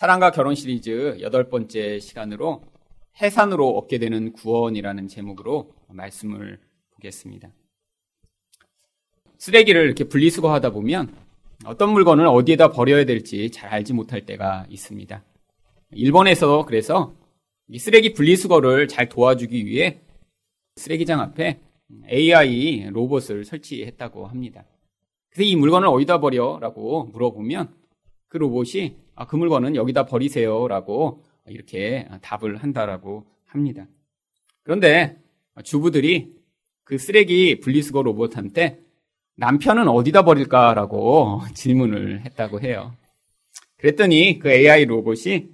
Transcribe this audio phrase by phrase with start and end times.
[0.00, 2.62] 사랑과 결혼 시리즈 여덟 번째 시간으로
[3.20, 6.58] 해산으로 얻게 되는 구원이라는 제목으로 말씀을
[6.92, 7.50] 보겠습니다.
[9.36, 11.14] 쓰레기를 이렇게 분리수거하다 보면
[11.66, 15.22] 어떤 물건을 어디에다 버려야 될지 잘 알지 못할 때가 있습니다.
[15.90, 17.12] 일본에서 그래서
[17.68, 20.00] 이 쓰레기 분리수거를 잘 도와주기 위해
[20.76, 21.60] 쓰레기장 앞에
[22.10, 24.64] AI 로봇을 설치했다고 합니다.
[25.28, 26.58] 그래서 이 물건을 어디다 버려?
[26.58, 27.68] 라고 물어보면
[28.28, 30.66] 그 로봇이 아, 그 물건은 여기다 버리세요.
[30.66, 33.86] 라고 이렇게 답을 한다라고 합니다.
[34.62, 35.20] 그런데
[35.62, 36.34] 주부들이
[36.84, 38.80] 그 쓰레기 분리수거 로봇한테
[39.36, 42.94] 남편은 어디다 버릴까라고 질문을 했다고 해요.
[43.76, 45.50] 그랬더니 그 AI 로봇이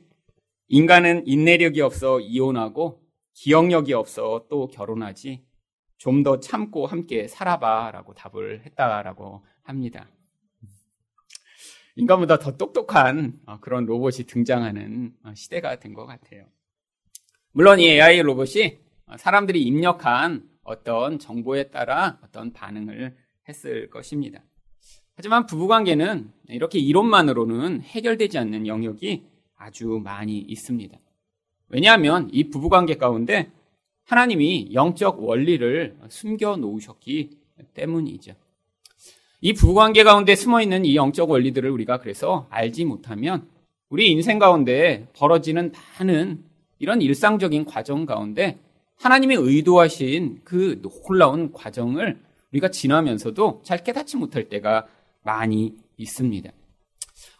[0.68, 3.00] 인간은 인내력이 없어 이혼하고
[3.34, 5.44] 기억력이 없어 또 결혼하지
[5.98, 10.06] 좀 더 참고 함께 살아봐 라고 답을 했다라고 합니다.
[11.96, 16.44] 인간보다 더 똑똑한 어, 그런 로봇이 등장하는 어, 시대가 된 것 같아요.
[17.52, 18.78] 물론 이 AI 로봇이
[19.16, 23.16] 사람들이 입력한 어떤 정보에 따라 어떤 반응을
[23.48, 24.42] 했을 것입니다.
[25.14, 29.24] 하지만 부부관계는 이렇게 이론만으로는 해결되지 않는 영역이
[29.56, 30.98] 아주 많이 있습니다.
[31.68, 33.50] 왜냐하면 이 부부관계 가운데
[34.04, 37.38] 하나님이 영적 원리를 숨겨 놓으셨기
[37.72, 38.34] 때문이죠.
[39.40, 43.46] 이 부부관계 가운데 숨어 있는 이 영적 원리들을 우리가 그래서 알지 못하면
[43.90, 46.42] 우리 인생 가운데 벌어지는 많은
[46.78, 48.58] 이런 일상적인 과정 가운데
[48.96, 52.18] 하나님이 의도하신 그 놀라운 과정을
[52.52, 54.86] 우리가 지나면서도 잘 깨닫지 못할 때가
[55.22, 56.50] 많이 있습니다.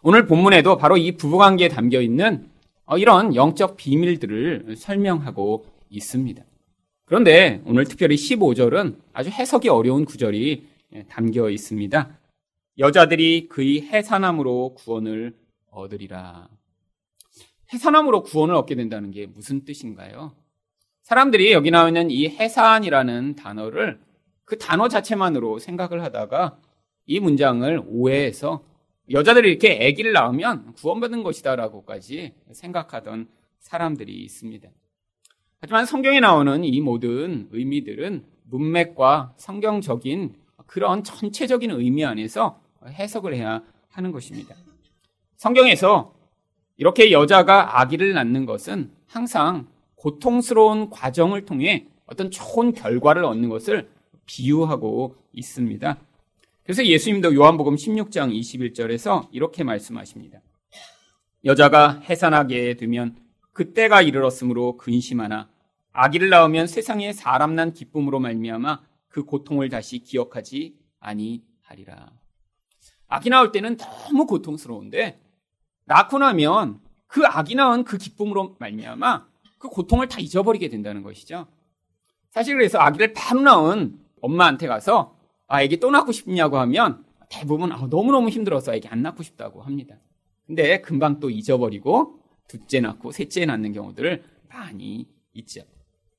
[0.03, 2.47] 오늘 본문에도 바로 이 부부관계에 담겨 있는
[2.85, 6.43] 어, 이런 영적 비밀들을 설명하고 있습니다.
[7.05, 10.76] 그런데 오늘 특별히 15절은 아주 해석이 어려운 구절이 예,
[11.09, 12.19] 담겨 있습니다.
[12.79, 15.35] 여자들이 그의 해산함으로 구원을
[15.71, 16.49] 얻으리라.
[17.73, 20.35] 해산함으로 구원을 얻게 된다는 게 무슨 뜻인가요?
[21.03, 23.99] 사람들이 여기 나와 있는 이 해산이라는 단어를
[24.45, 26.59] 그 단어 자체만으로 생각을 하다가
[27.05, 28.63] 이 문장을 오해해서
[29.09, 33.29] 여자들이 이렇게 아기를 낳으면 구원받는 것이다라고까지 생각하던
[33.59, 34.69] 사람들이 있습니다.
[35.59, 40.35] 하지만 성경에 나오는 이 모든 의미들은 문맥과 성경적인
[40.67, 44.55] 그런 전체적인 의미 안에서 해석을 해야 하는 것입니다.
[45.37, 46.13] 성경에서
[46.77, 53.89] 이렇게 여자가 아기를 낳는 것은 항상 고통스러운 과정을 통해 어떤 좋은 결과를 얻는 것을
[54.25, 55.97] 비유하고 있습니다.
[56.63, 60.39] 그래서 예수님도 요한복음 16장 21절에서 이렇게 말씀하십니다.
[61.45, 63.15] 여자가 해산하게 되면
[63.53, 65.49] 그때가 이르렀으므로 근심하나
[65.93, 72.11] 아기를 낳으면 세상에 사람 난 기쁨으로 말미암아 그 고통을 다시 기억하지 아니하리라.
[73.07, 75.21] 아기 낳을 때는 너무 고통스러운데
[75.85, 81.47] 낳고 나면 그 아기 낳은 그 기쁨으로 말미암아 그 고통을 다 잊어버리게 된다는 것이죠.
[82.31, 87.87] 사실 그래서 아기를 바로 낳은 엄마한테 가서 아, 애기 또 낳고 싶냐고 하면 대부분 아,
[87.89, 89.95] 너무너무 힘들어서 애기 안 낳고 싶다고 합니다.
[90.45, 95.61] 근데 금방 또 잊어버리고 둘째 낳고 셋째 낳는 경우들 많이 있죠.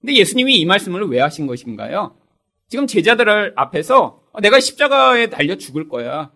[0.00, 2.16] 근데 예수님이 이 말씀을 왜 하신 것인가요?
[2.68, 6.30] 지금 제자들 앞에서 내가 십자가에 달려 죽을 거야.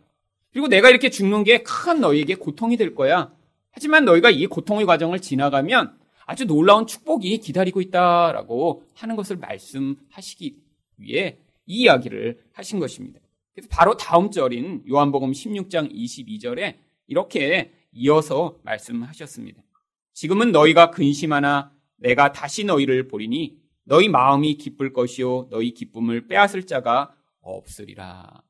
[0.51, 3.33] 그리고 내가 이렇게 죽는 게 큰 너희에게 고통이 될 거야.
[3.71, 10.57] 하지만 너희가 이 고통의 과정을 지나가면 아주 놀라운 축복이 기다리고 있다라고 하는 것을 말씀하시기
[10.99, 13.21] 위해 이 이야기를 하신 것입니다.
[13.55, 16.77] 그래서 바로 다음 절인 요한복음 16장 22절에
[17.07, 19.63] 이렇게 이어서 말씀하셨습니다.
[20.15, 27.15] 지금은 너희가 근심하나 내가 다시 너희를 보리니 너희 마음이 기쁠 것이요 너희 기쁨을 빼앗을 자가
[27.41, 28.43] 없으리라.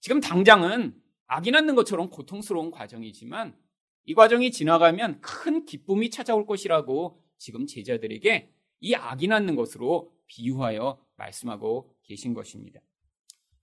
[0.00, 0.94] 지금 당장은
[1.26, 3.56] 아기 낳는 것처럼 고통스러운 과정이지만
[4.04, 11.94] 이 과정이 지나가면 큰 기쁨이 찾아올 것이라고 지금 제자들에게 이 아기 낳는 것으로 비유하여 말씀하고
[12.02, 12.80] 계신 것입니다.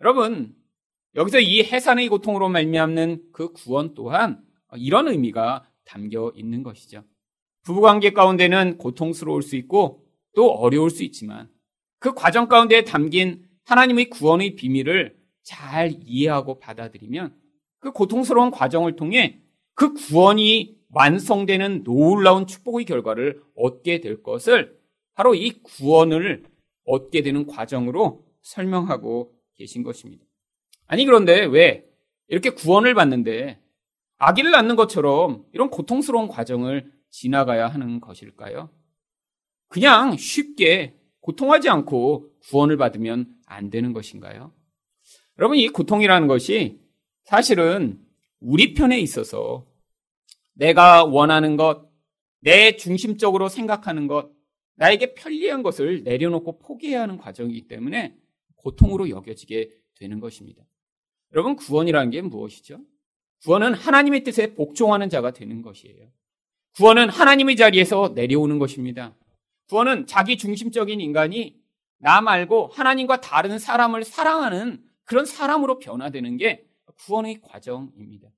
[0.01, 0.55] 여러분,
[1.15, 7.03] 여기서 이 해산의 고통으로 말미암는 그 구원 또한 이런 의미가 담겨 있는 것이죠.
[7.63, 11.49] 부부관계 가운데는 고통스러울 수 있고 또 어려울 수 있지만
[11.99, 17.35] 그 과정 가운데 담긴 하나님의 구원의 비밀을 잘 이해하고 받아들이면
[17.79, 19.41] 그 고통스러운 과정을 통해
[19.73, 24.77] 그 구원이 완성되는 놀라운 축복의 결과를 얻게 될 것을
[25.13, 26.43] 바로 이 구원을
[26.85, 30.25] 얻게 되는 과정으로 설명하고 계신 것입니다.
[30.87, 31.85] 아니, 그런데 왜
[32.27, 33.61] 이렇게 구원을 받는데
[34.17, 38.69] 아기를 낳는 것처럼 이런 고통스러운 과정을 지나가야 하는 것일까요?
[39.69, 44.51] 그냥 쉽게 고통하지 않고 구원을 받으면 안 되는 것인가요?
[45.37, 46.79] 여러분, 이 고통이라는 것이
[47.23, 47.99] 사실은
[48.39, 49.65] 우리 편에 있어서
[50.53, 51.87] 내가 원하는 것,
[52.41, 54.31] 내 중심적으로 생각하는 것,
[54.75, 58.15] 나에게 편리한 것을 내려놓고 포기해야 하는 과정이기 때문에
[58.55, 60.63] 고통으로 여겨지게 되는 것입니다.
[61.33, 62.79] 여러분, 구원이라는 게 무엇이죠?
[63.43, 66.07] 구원은 하나님의 뜻에 복종하는 자가 되는 것이에요.
[66.75, 69.15] 구원은 하나님의 자리에서 내려오는 것입니다.
[69.69, 71.55] 구원은 자기 중심적인 인간이
[71.99, 76.65] 나 말고 하나님과 다른 사람을 사랑하는 그런 사람으로 변화되는 게
[77.05, 78.29] 구원의 과정입니다.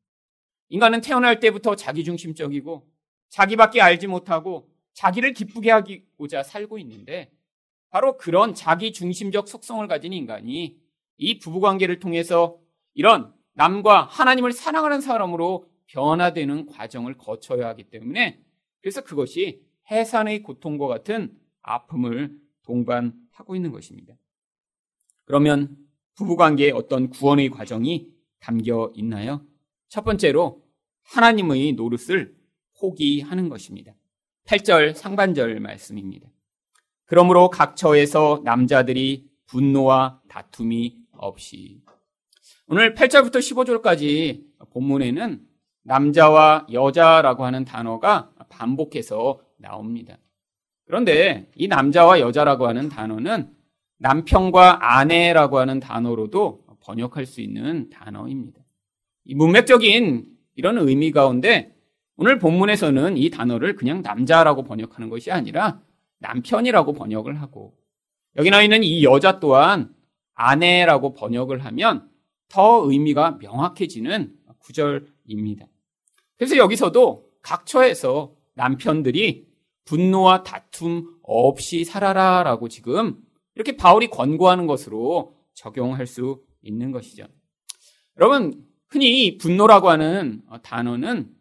[0.69, 2.85] 인간은 태어날 때부터 자기 중심적이고
[3.29, 7.31] 자기밖에 알지 못하고 자기를 기쁘게 하기고자 살고 있는데
[7.89, 10.77] 바로 그런 자기 중심적 속성을 가진 인간이
[11.17, 12.57] 이 부부 관계를 통해서
[12.93, 18.41] 이런 남과 하나님을 사랑하는 사람으로 변화되는 과정을 거쳐야 하기 때문에
[18.81, 19.61] 그래서 그것이
[19.91, 24.15] 해산의 고통과 같은 아픔을 동반하고 있는 것입니다.
[25.25, 25.77] 그러면
[26.15, 28.09] 부부관계에 어떤 구원의 과정이
[28.39, 29.45] 담겨 있나요?
[29.89, 30.63] 첫 번째로
[31.03, 32.35] 하나님의 노릇을
[32.79, 33.93] 포기하는 것입니다.
[34.45, 36.29] 8절 상반절 말씀입니다.
[37.05, 41.81] 그러므로 각 처에서 남자들이 분노와 다툼이 없이
[42.67, 45.45] 오늘 8절부터 15절까지 본문에는
[45.83, 50.17] 남자와 여자라고 하는 단어가 반복해서 나옵니다.
[50.85, 53.49] 그런데 이 남자와 여자라고 하는 단어는
[53.97, 58.59] 남편과 아내라고 하는 단어로도 번역할 수 있는 단어입니다.
[59.25, 60.25] 이 문맥적인
[60.55, 61.75] 이런 의미 가운데
[62.17, 65.81] 오늘 본문에서는 이 단어를 그냥 남자라고 번역하는 것이 아니라
[66.19, 67.75] 남편이라고 번역을 하고
[68.37, 69.93] 여기 나와 있는 이 여자 또한
[70.33, 72.09] 아내라고 번역을 하면
[72.49, 75.67] 더 의미가 명확해지는 구절입니다.
[76.37, 79.50] 그래서 여기서도 각처에서 남편들이
[79.85, 83.21] 분노와 다툼 없이 살아라 라고 지금
[83.55, 87.25] 이렇게 바울이 권고하는 것으로 적용할 수 있는 것이죠.
[88.17, 91.31] 여러분, 흔히 분노라고 하는 단어는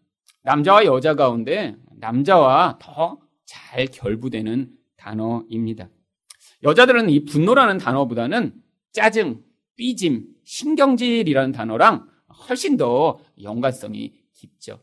[0.42, 5.88] 남자와 여자 가운데 남자와 더 잘 결부되는 단어입니다.
[6.62, 8.54] 여자들은 이 분노라는 단어보다는
[8.92, 9.42] 짜증,
[9.76, 12.08] 삐짐, 신경질이라는 단어랑
[12.48, 14.78] 훨씬 더 연관성이 깊죠.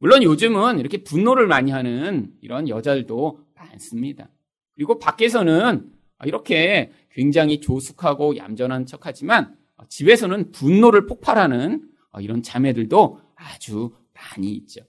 [0.00, 4.30] 물론 요즘은 이렇게 분노를 많이 하는 이런 여자들도 많습니다.
[4.74, 5.90] 그리고 밖에서는
[6.24, 9.54] 이렇게 굉장히 조숙하고 얌전한 척 하지만
[9.88, 11.86] 집에서는 분노를 폭발하는
[12.20, 14.80] 이런 자매들도 아주 많이 있죠.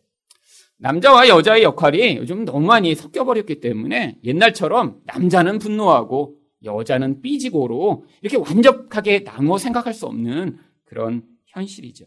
[0.78, 9.20] 남자와 여자의 역할이 요즘 너무 많이 섞여버렸기 때문에 옛날처럼 남자는 분노하고 여자는 삐지고로 이렇게 완벽하게
[9.20, 12.06] 나누어 생각할 수 없는 그런 현실이죠.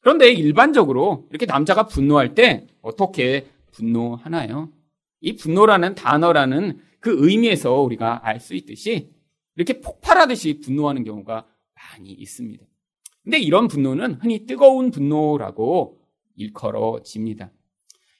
[0.00, 4.70] 그런데 일반적으로 이렇게 남자가 분노할 때 어떻게 분노하나요?
[5.20, 9.10] 이 분노라는 단어라는 그 의미에서 우리가 알 수 있듯이
[9.56, 12.64] 이렇게 폭발하듯이 분노하는 경우가 많이 있습니다.
[13.22, 16.00] 근데 이런 분노는 흔히 뜨거운 분노라고
[16.36, 17.50] 일컬어집니다.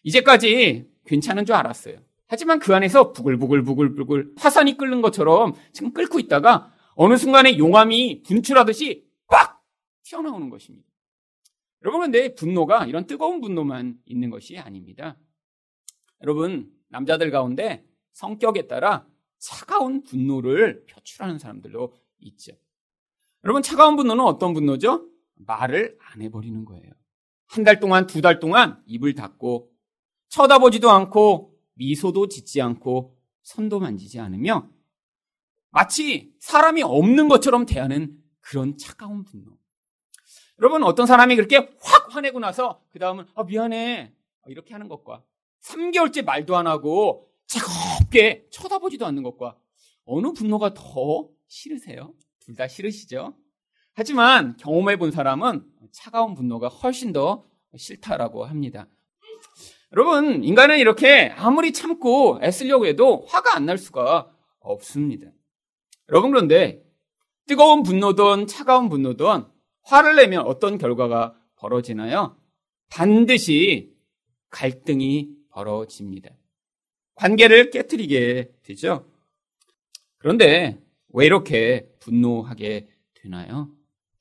[0.03, 1.97] 이제까지 괜찮은 줄 알았어요.
[2.27, 9.63] 하지만 그 안에서 부글부글부글부글 화산이 끓는 것처럼 지금 끓고 있다가 어느 순간에 용암이 분출하듯이 꽉
[10.05, 10.90] 튀어나오는 것입니다.
[11.83, 15.17] 여러분, 근데 분노가 이런 뜨거운 분노만 있는 것이 아닙니다.
[16.23, 19.07] 여러분, 남자들 가운데 성격에 따라
[19.39, 22.53] 차가운 분노를 표출하는 사람들도 있죠.
[23.45, 25.09] 여러분, 차가운 분노는 어떤 분노죠?
[25.37, 26.93] 말을 안 해버리는 거예요.
[27.47, 29.73] 한 달 동안, 두 달 동안 입을 닫고
[30.29, 34.71] 쳐다보지도 않고 미소도 짓지 않고 손도 만지지 않으며
[35.71, 39.59] 마치 사람이 없는 것처럼 대하는 그런 차가운 분노.
[40.61, 44.13] 여러분 어떤 사람이 그렇게 확 화내고 나서 그 다음은 아, 미안해
[44.47, 45.23] 이렇게 하는 것과
[45.63, 49.57] 3개월째 말도 안 하고 차갑게 쳐다보지도 않는 것과
[50.05, 52.13] 어느 분노가 더 싫으세요?
[52.41, 53.35] 둘 다 싫으시죠?
[53.95, 57.45] 하지만 경험해 본 사람은 차가운 분노가 훨씬 더
[57.77, 58.89] 싫다라고 합니다.
[59.93, 65.29] 여러분, 인간은 이렇게 아무리 참고 애쓰려고 해도 화가 안 날 수가 없습니다.
[66.09, 66.83] 여러분, 그런데
[67.47, 69.45] 뜨거운 분노든 차가운 분노든
[69.91, 72.37] 화를 내면 어떤 결과가 벌어지나요?
[72.89, 73.93] 반드시
[74.51, 76.31] 갈등이 벌어집니다.
[77.17, 79.07] 관계를 깨뜨리게 되죠.
[80.19, 83.69] 그런데 왜 이렇게 분노하게 되나요?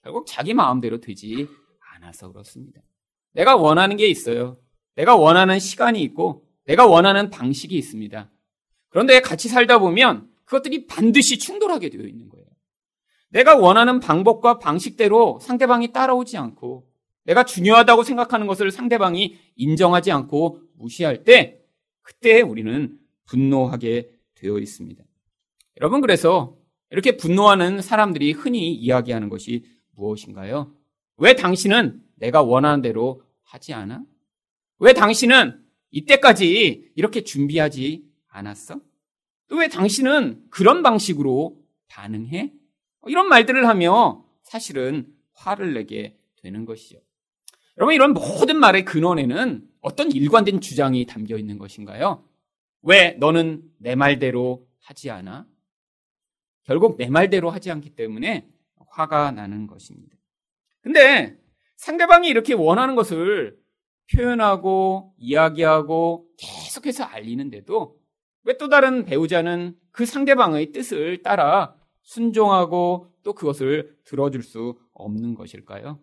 [0.01, 1.47] 결국 자기 마음대로 되지
[1.95, 2.81] 않아서 그렇습니다.
[3.33, 4.57] 내가 원하는 게 있어요.
[4.95, 8.29] 내가 원하는 시간이 있고 내가 원하는 방식이 있습니다.
[8.89, 12.38] 그런데 같이 살다 보면 그것들이 반드시 충돌하게 되어 있는 거예요.
[13.29, 16.87] 내가 원하는 방법과 방식대로 상대방이 따라오지 않고
[17.23, 21.59] 내가 중요하다고 생각하는 것을 상대방이 인정하지 않고 무시할 때
[22.01, 25.03] 그때 우리는 분노하게 되어 있습니다.
[25.79, 26.57] 여러분 그래서
[26.89, 29.63] 이렇게 분노하는 사람들이 흔히 이야기하는 것이
[29.95, 30.73] 무엇인가요?
[31.17, 34.03] 왜 당신은 내가 원하는 대로 하지 않아?
[34.79, 38.79] 왜 당신은 이때까지 이렇게 준비하지 않았어?
[39.49, 41.57] 또 왜 당신은 그런 방식으로
[41.87, 42.53] 반응해?
[43.07, 46.99] 이런 말들을 하며 사실은 화를 내게 되는 것이죠.
[47.77, 52.25] 여러분, 이런 모든 말의 근원에는 어떤 일관된 주장이 담겨 있는 것인가요?
[52.81, 55.45] 왜 너는 내 말대로 하지 않아?
[56.63, 58.47] 결국 내 말대로 하지 않기 때문에
[58.89, 60.15] 화가 나는 것입니다.
[60.81, 61.37] 근데
[61.77, 63.57] 상대방이 이렇게 원하는 것을
[64.13, 67.97] 표현하고 이야기하고 계속해서 알리는데도
[68.43, 71.75] 왜 또 다른 배우자는 그 상대방의 뜻을 따라
[72.09, 75.99] 순종하고 또 그것을 들어줄 수 없는 것일까요?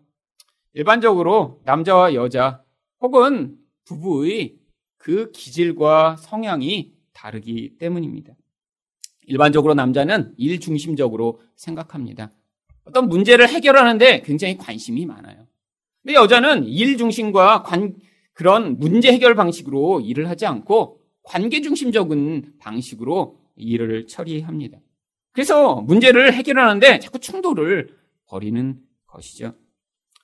[0.72, 2.62] 일반적으로 남자와 여자
[3.00, 4.56] 혹은 부부의
[4.98, 8.34] 그 기질과 성향이 다르기 때문입니다.
[9.26, 12.30] 일반적으로 남자는 일 중심적으로 생각합니다.
[12.84, 15.48] 어떤 문제를 해결하는데 굉장히 관심이 많아요.
[16.02, 17.96] 근데 여자는 일 중심과 관,
[18.32, 24.78] 그런 문제 해결 방식으로 일을 하지 않고 관계 중심적인 방식으로 일을 처리합니다.
[25.37, 29.52] 그래서 문제를 해결하는데 자꾸 충돌을 벌이는 것이죠.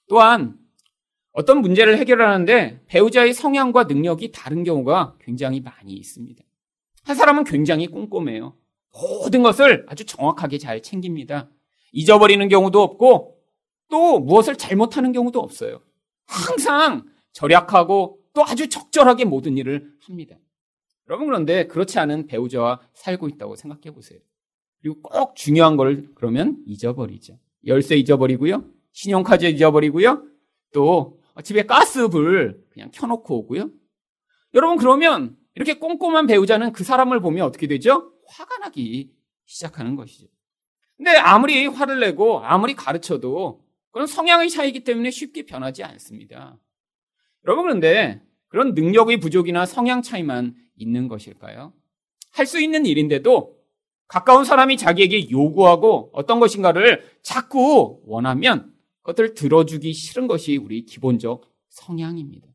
[0.08, 0.58] 또한
[1.32, 6.42] 어떤 문제를 해결하는데 배우자의 성향과 능력이 다른 경우가 굉장히 많이 있습니다.
[7.04, 8.56] 한 사람은 굉장히 꼼꼼해요.
[8.94, 11.50] 모든 것을 아주 정확하게 잘 챙깁니다.
[11.92, 13.38] 잊어버리는 경우도 없고
[13.90, 15.82] 또 무엇을 잘못하는 경우도 없어요.
[16.24, 20.36] 항상 절약하고 또 아주 적절하게 모든 일을 합니다.
[21.06, 24.18] 여러분 그런데 그렇지 않은 배우자와 살고 있다고 생각해 보세요.
[24.82, 27.38] 그리고 꼭 중요한 걸 그러면 잊어버리죠.
[27.66, 28.64] 열쇠 잊어버리고요.
[28.92, 30.24] 신용카드 잊어버리고요.
[30.74, 33.70] 또 집에 가스불 그냥 켜놓고 오고요.
[34.54, 38.12] 여러분 그러면 이렇게 꼼꼼한 배우자는 그 사람을 보면 어떻게 되죠?
[38.26, 39.12] 화가 나기
[39.46, 40.26] 시작하는 것이죠.
[40.96, 46.58] 근데 아무리 화를 내고 아무리 가르쳐도 그런 성향의 차이기 때문에 쉽게 변하지 않습니다.
[47.44, 51.72] 여러분 그런데 그런 능력의 부족이나 성향 차이만 있는 것일까요?
[52.32, 53.61] 할 수 있는 일인데도
[54.12, 62.46] 가까운 사람이 자기에게 요구하고 어떤 것인가를 자꾸 원하면 그것을 들어주기 싫은 것이 우리 기본적 성향입니다.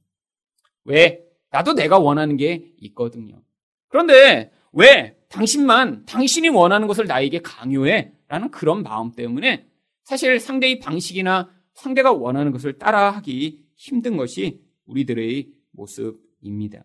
[0.83, 1.25] 왜?
[1.49, 3.41] 나도 내가 원하는 게 있거든요.
[3.87, 8.11] 그런데 왜 당신만 당신이 원하는 것을 나에게 강요해?
[8.27, 9.65] 라는 그런 마음 때문에
[10.03, 16.83] 사실 상대의 방식이나 상대가 원하는 것을 따라하기 힘든 것이 우리들의 모습입니다.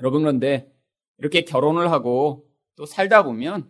[0.00, 0.72] 여러분 그런데
[1.18, 2.47] 이렇게 결혼을 하고
[2.78, 3.68] 또 살다 보면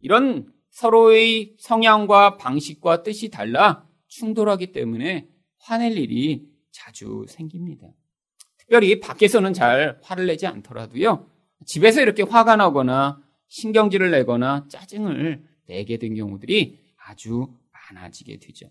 [0.00, 7.88] 이런 서로의 성향과 방식과 뜻이 달라 충돌하기 때문에 화낼 일이 자주 생깁니다.
[8.58, 11.26] 특별히 밖에서는 잘 화를 내지 않더라도요.
[11.64, 18.68] 집에서 이렇게 화가 나거나 신경질을 내거나 짜증을 내게 된 경우들이 아주 많아지게 되죠.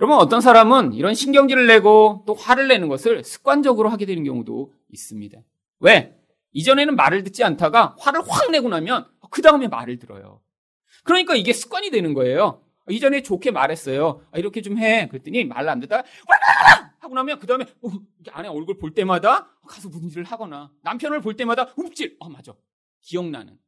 [0.00, 5.38] 여러분 어떤 사람은 이런 신경질을 내고 또 화를 내는 것을 습관적으로 하게 되는 경우도 있습니다.
[5.80, 6.18] 왜?
[6.54, 10.40] 이전에는 말을 듣지 않다가 화를 확 내고 나면 그 다음에 말을 들어요.
[11.02, 12.62] 그러니까 이게 습관이 되는 거예요.
[12.88, 14.22] 이전에 좋게 말했어요.
[14.30, 15.08] 아, 이렇게 좀 해.
[15.08, 16.04] 그랬더니 말을 안 듣다가
[17.00, 17.90] 하고 나면 그 다음에 어,
[18.30, 22.16] 아내 얼굴 볼 때마다 가서 문질을 하거나 남편을 볼 때마다 움찔.
[22.20, 22.54] 아 맞아.
[23.00, 23.58] 기억나는.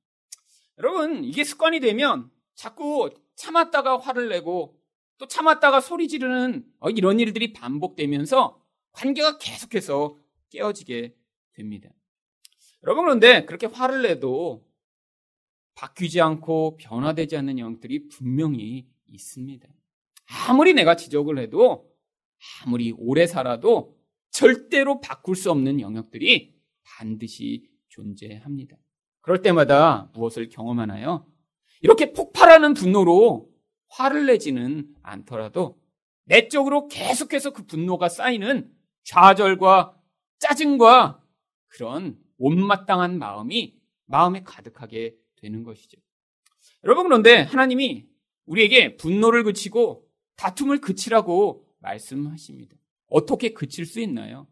[0.78, 4.78] 여러분 이게 습관이 되면 자꾸 참았다가 화를 내고
[5.18, 8.60] 또 참았다가 소리 지르는 어, 이런 일들이 반복되면서
[8.92, 10.16] 관계가 계속해서
[10.50, 11.14] 깨어지게
[11.54, 11.90] 됩니다.
[12.82, 14.64] 여러분 그런데 그렇게 화를 내도
[15.74, 19.68] 바뀌지 않고 변화되지 않는 영들이 분명히 있습니다.
[20.48, 21.92] 아무리 내가 지적을 해도
[22.64, 23.96] 아무리 오래 살아도
[24.30, 26.54] 절대로 바꿀 수 없는 영역들이
[26.84, 28.76] 반드시 존재합니다.
[29.20, 31.26] 그럴 때마다 무엇을 경험하나요?
[31.82, 33.50] 이렇게 폭발하는 분노로
[33.88, 35.80] 화를 내지는 않더라도
[36.24, 38.70] 내적으로 계속해서 그 분노가 쌓이는
[39.04, 39.96] 좌절과
[40.38, 41.22] 짜증과
[41.68, 43.76] 그런 못마땅한 마음이
[44.06, 45.98] 마음에 가득하게 되는 것이죠.
[46.84, 48.06] 여러분 그런데 하나님이
[48.46, 52.76] 우리에게 분노를 그치고 다툼을 그치라고 말씀하십니다.
[53.08, 54.46] 어떻게 그칠 수 있나요?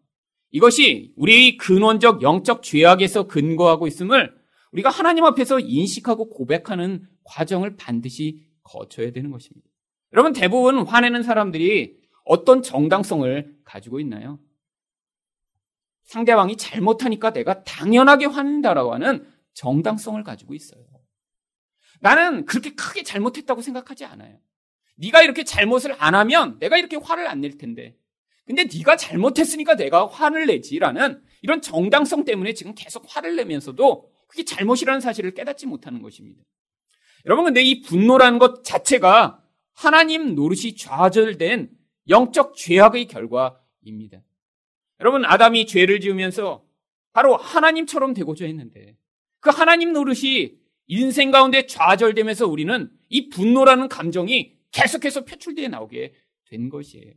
[0.51, 4.35] 이것이 우리의 근원적 영적 죄악에서 근거하고 있음을
[4.73, 9.69] 우리가 하나님 앞에서 인식하고 고백하는 과정을 반드시 거쳐야 되는 것입니다.
[10.13, 14.39] 여러분 대부분 화내는 사람들이 어떤 정당성을 가지고 있나요?
[16.05, 20.83] 상대방이 잘못하니까 내가 당연하게 화낸다라고 하는 정당성을 가지고 있어요.
[22.01, 24.39] 나는 그렇게 크게 잘못했다고 생각하지 않아요.
[24.97, 27.97] 네가 이렇게 잘못을 안 하면 내가 이렇게 화를 안 낼 텐데.
[28.47, 35.01] 근데 네가 잘못했으니까 내가 화를 내지라는 이런 정당성 때문에 지금 계속 화를 내면서도 그게 잘못이라는
[35.01, 36.43] 사실을 깨닫지 못하는 것입니다.
[37.25, 39.43] 여러분 근데 이 분노라는 것 자체가
[39.73, 41.71] 하나님 노릇이 좌절된
[42.09, 44.19] 영적 죄악의 결과입니다.
[45.05, 46.65] 여러분, 아담이 죄를 지으면서
[47.13, 48.97] 바로 하나님처럼 되고자 했는데
[49.41, 50.55] 그 하나님 노릇이
[50.87, 56.15] 인생 가운데 좌절되면서 우리는 이 분노라는 감정이 계속해서 표출되어 나오게
[56.49, 57.13] 된 것이에요.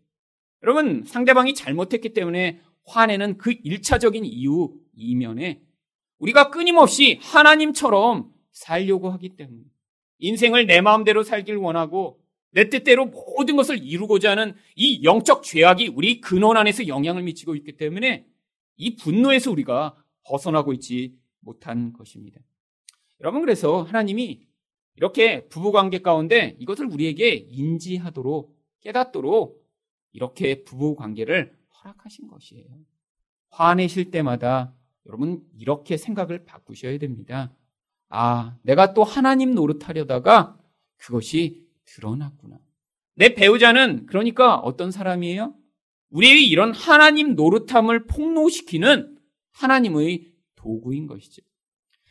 [0.63, 5.62] 여러분, 상대방이 잘못했기 때문에 화내는 그 1차적인 이유 이면에
[6.20, 9.63] 우리가 끊임없이 하나님처럼 살려고 하기 때문에
[10.20, 12.20] 인생을 내 마음대로 살길 원하고
[12.58, 17.78] 내 뜻대로 모든 것을 이루고자 하는 이 영적 죄악이 우리 근원 안에서 영향을 미치고 있기
[17.78, 18.26] 때문에
[18.78, 22.42] 이 분노에서 우리가 벗어나고 있지 못한 것입니다.
[23.22, 24.48] 여러분 그래서 하나님이
[24.96, 29.64] 이렇게 부부 관계 가운데 이것을 우리에게 인지하도록 깨닫도록
[30.14, 32.66] 이렇게 부부 관계를 허락하신 것이에요.
[33.52, 34.74] 화내실 때마다
[35.06, 37.54] 여러분 이렇게 생각을 바꾸셔야 됩니다.
[38.10, 40.58] 아, 내가 또 하나님 노릇하려다가
[40.98, 42.58] 그것이 드러났구나.
[43.15, 45.56] 내 배우자는 그러니까 어떤 사람이에요?
[46.10, 49.17] 우리의 이런 하나님 노릇함을 폭로시키는
[49.51, 51.41] 하나님의 도구인 것이죠.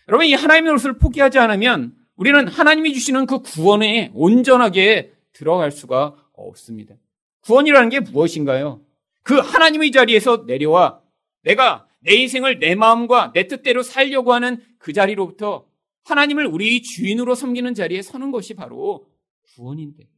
[0.08, 6.94] 여러분, 이 하나님 노릇을 포기하지 않으면 우리는 하나님이 주시는 그 구원에 온전하게 들어갈 수가 없습니다.
[7.42, 8.82] 구원이라는 게 무엇인가요?
[9.22, 11.00] 그 하나님의 자리에서 내려와
[11.42, 15.66] 내가 내 인생을 내 마음과 내 뜻대로 살려고 하는 그 자리로부터
[16.04, 19.06] 하나님을 우리 주인으로 섬기는 자리에 서는 것이 바로
[19.54, 20.08] 구원인데.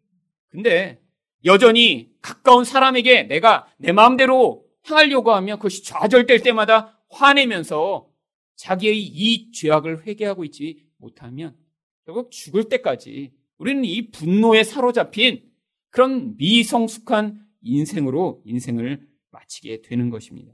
[0.49, 1.00] 근데
[1.44, 8.08] 여전히 가까운 사람에게 내가 내 마음대로 향하려고 하면 그것이 좌절될 때마다 화내면서
[8.56, 11.56] 자기의 이 죄악을 회개하고 있지 못하면
[12.04, 15.49] 결국 죽을 때까지 우리는 이 분노에 사로잡힌
[15.90, 20.52] 그런 미성숙한 인생으로 인생을 마치게 되는 것입니다.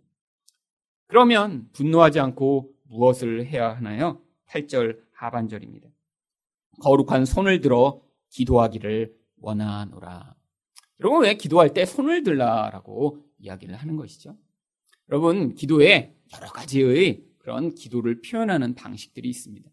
[1.07, 4.21] 그러면 분노하지 않고 무엇을 해야 하나요?
[4.49, 5.89] 8절 하반절입니다.
[6.81, 8.04] 거룩한 손을 들어
[8.35, 10.35] 기도하기를 원하노라.
[11.01, 14.37] 여러분 왜 기도할 때 손을 들라라고 이야기를 하는 것이죠?
[15.09, 19.71] 여러분 기도에 여러 가지의 그런 기도를 표현하는 방식들이 있습니다.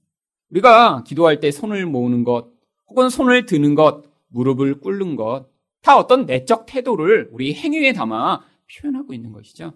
[0.50, 2.52] 우리가 기도할 때 손을 모으는 것,
[2.88, 5.50] 혹은 손을 드는 것, 무릎을 꿇는 것,
[5.82, 9.74] 다 어떤 내적 태도를 우리 행위에 담아 표현하고 있는 것이죠.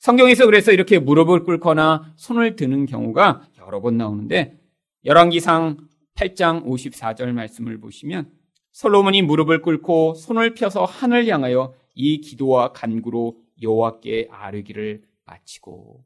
[0.00, 4.58] 성경에서 그래서 이렇게 무릎을 꿇거나 손을 드는 경우가 여러 번 나오는데
[5.04, 5.78] 열왕기상
[6.16, 8.30] 8장 54절 말씀을 보시면
[8.72, 16.04] 솔로몬이 무릎을 꿇고 손을 펴서 하늘 향하여 이 기도와 간구로 여호와께 아뢰기를 마치고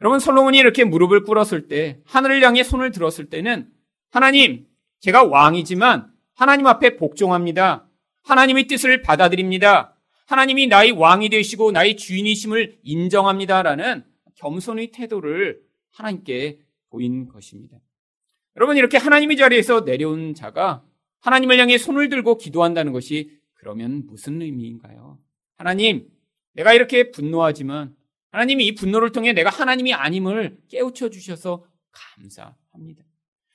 [0.00, 3.68] 여러분 솔로몬이 이렇게 무릎을 꿇었을 때 하늘을 향해 손을 들었을 때는
[4.10, 4.66] 하나님
[5.00, 7.88] 제가 왕이지만 하나님 앞에 복종합니다.
[8.24, 9.96] 하나님의 뜻을 받아들입니다.
[10.26, 14.04] 하나님이 나의 왕이 되시고 나의 주인이심을 인정합니다라는
[14.36, 16.58] 겸손의 태도를 하나님께
[16.90, 17.81] 보인 것입니다.
[18.56, 20.84] 여러분 이렇게 하나님의 자리에서 내려온 자가
[21.20, 25.18] 하나님을 향해 손을 들고 기도한다는 것이 그러면 무슨 의미인가요?
[25.56, 26.08] 하나님,
[26.52, 27.94] 내가 이렇게 분노하지만
[28.30, 33.04] 하나님이 이 분노를 통해 내가 하나님이 아님을 깨우쳐 주셔서 감사합니다.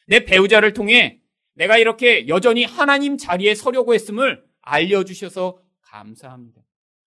[0.08, 1.20] 내 배우자를 통해
[1.54, 6.62] 내가 이렇게 여전히 하나님 자리에 서려고 했음을 알려주셔서 감사합니다.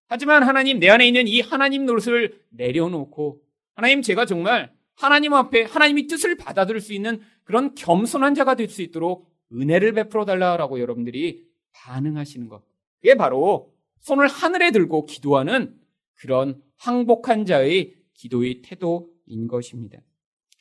[0.08, 3.40] 하지만 하나님 내 안에 있는 이 하나님 노릇을 내려놓고
[3.74, 8.80] 하나님 제가 정말 하나님 앞에 하나님의 뜻을 받아들일 수 있는 그런 겸손한 자가 될 수
[8.80, 12.62] 있도록 은혜를 베풀어 달라고 여러분들이 반응하시는 것.
[13.00, 15.76] 그게 바로 손을 하늘에 들고 기도하는
[16.14, 19.98] 그런 항복한 자의 기도의 태도인 것입니다.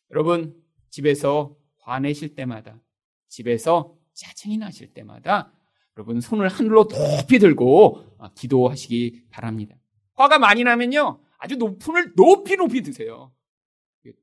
[0.10, 0.56] 여러분,
[0.89, 2.82] 집에서 화내실 때마다,
[3.28, 5.54] 집에서 짜증이 나실 때마다
[5.95, 9.75] 여러분 손을 하늘로 높이 들고 기도하시기 바랍니다.
[10.15, 11.21] 화가 많이 나면요.
[11.38, 13.32] 아주 높음을 높이 높이 드세요.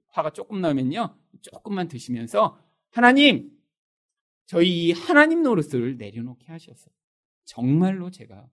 [0.08, 1.16] 화가 조금 나면요.
[1.42, 2.58] 조금만 드시면서
[2.90, 3.50] 하나님
[4.46, 6.90] 저희 하나님 노릇을 내려놓게 하셔서
[7.44, 8.48] 정말로 제가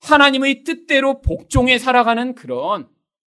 [0.00, 2.88] 하나님의 뜻대로 복종해 살아가는 그런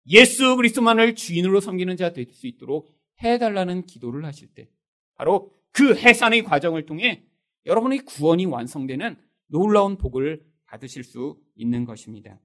[0.07, 2.89] 예수 그리스도만을 주인으로 섬기는 자 될 수 있도록
[3.23, 4.69] 해달라는 기도를 하실 때
[5.15, 7.25] 바로 그 해산의 과정을 통해
[7.67, 9.17] 여러분의 구원이 완성되는
[9.47, 12.41] 놀라운 복을 받으실 수 있는 것입니다.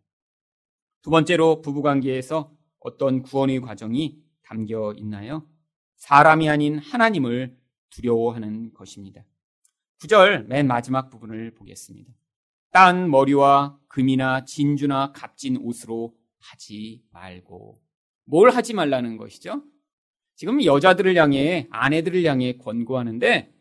[1.01, 5.47] 두 번째로 부부관계에서 어떤 구원의 과정이 담겨 있나요?
[5.95, 7.57] 사람이 아닌 하나님을
[7.89, 9.23] 두려워하는 것입니다.
[10.01, 12.13] 9절 맨 마지막 부분을 보겠습니다.
[12.71, 17.81] 딴 머리와 금이나 진주나 값진 옷으로 하지 말고
[18.25, 19.63] 뭘 하지 말라는 것이죠?
[20.35, 23.53] 지금 여자들을 향해 아내들을 향해 권고하는데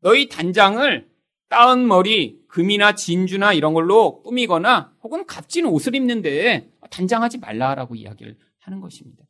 [0.00, 1.10] 너희 단장을
[1.48, 8.80] 따은 머리, 금이나 진주나 이런 걸로 꾸미거나 혹은 값진 옷을 입는데 단장하지 말라라고 이야기를 하는
[8.80, 9.24] 것입니다.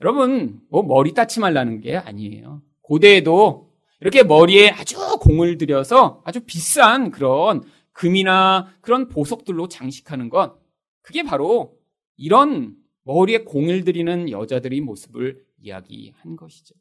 [0.00, 2.62] 여러분, 뭐 머리 따치 말라는 게 아니에요.
[2.82, 10.58] 고대에도 이렇게 머리에 아주 공을 들여서 아주 비싼 그런 금이나 그런 보석들로 장식하는 것,
[11.02, 11.78] 그게 바로
[12.16, 16.74] 이런 머리에 공을 들이는 여자들의 모습을 이야기한 것이죠.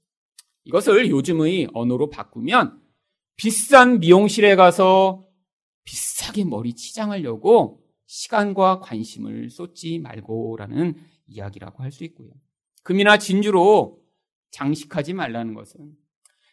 [0.63, 2.79] 이것을 요즘의 언어로 바꾸면
[3.35, 5.25] 비싼 미용실에 가서
[5.83, 10.95] 비싸게 머리 치장하려고 시간과 관심을 쏟지 말고라는
[11.27, 12.29] 이야기라고 할 수 있고요.
[12.89, 14.01] 금이나 진주로
[14.49, 15.95] 장식하지 말라는 것은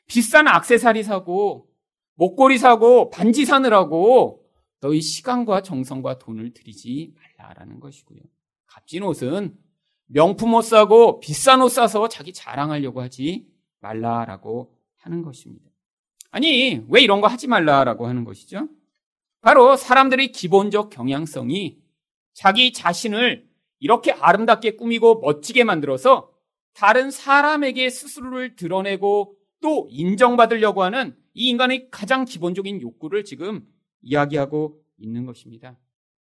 [0.07, 1.71] 비싼 악세사리 사고
[2.17, 4.45] 목걸이 사고 반지 사느라고
[4.81, 8.21] 너희 시간과 정성과 돈을 들이지 말라라는 것이고요.
[8.67, 9.57] 값진 옷은
[10.09, 13.47] 명품 옷 사고 비싼 옷 사서 자기 자랑하려고 하지
[13.81, 15.71] 말라라고 하는 것입니다.
[16.33, 18.69] 아니, 왜 이런 거 하지 말라라고 하는 것이죠?
[19.41, 21.79] 바로 사람들의 기본적 경향성이
[22.35, 26.31] 자기 자신을 이렇게 아름답게 꾸미고 멋지게 만들어서
[26.75, 33.67] 다른 사람에게 스스로를 드러내고 또 인정받으려고 하는 이 인간의 가장 기본적인 욕구를 지금
[34.03, 35.79] 이야기하고 있는 것입니다.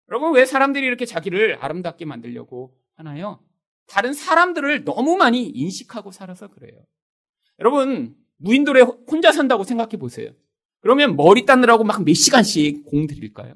[0.09, 3.43] 여러분, 왜 사람들이 이렇게 자기를 아름답게 만들려고 하나요?
[3.87, 6.83] 다른 사람들을 너무 많이 인식하고 살아서 그래요.
[7.59, 10.31] 여러분, 무인도에 혼자 산다고 생각해 보세요.
[10.81, 13.55] 그러면 머리 닦느라고 막 몇 시간씩 공 들일까요?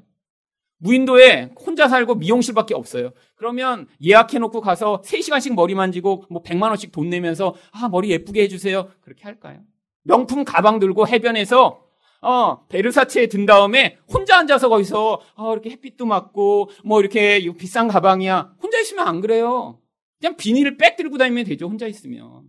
[0.80, 3.12] 무인도에 혼자 살고 미용실밖에 없어요.
[3.36, 8.90] 그러면 예약해놓고 가서 3시간씩 머리 만지고 뭐 100만원씩 돈 내면서 아, 머리 예쁘게 해주세요.
[9.02, 9.62] 그렇게 할까요?
[10.04, 11.84] 명품 가방 들고 해변에서
[12.22, 18.54] 어, 베르사체에 든 다음에 혼자 앉아서 거기서 어, 이렇게 햇빛도 맞고 뭐 이렇게 비싼 가방이야.
[18.62, 19.80] 혼자 있으면 안 그래요.
[20.20, 21.68] 그냥 비닐을 빽 들고 다니면 되죠.
[21.68, 22.44] 혼자 있으면.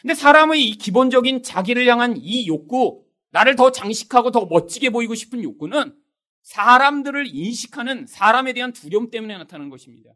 [0.00, 5.42] 근데 사람의 이 기본적인 자기를 향한 이 욕구, 나를 더 장식하고 더 멋지게 보이고 싶은
[5.42, 5.94] 욕구는
[6.42, 10.10] 사람들을 인식하는 사람에 대한 두려움 때문에 나타나는 것입니다.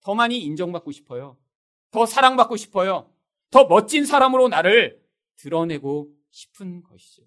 [0.00, 1.36] 더 많이 인정받고 싶어요.
[1.90, 3.10] 더 사랑받고 싶어요.
[3.50, 5.00] 더 멋진 사람으로 나를
[5.36, 7.22] 드러내고 싶은 것이죠.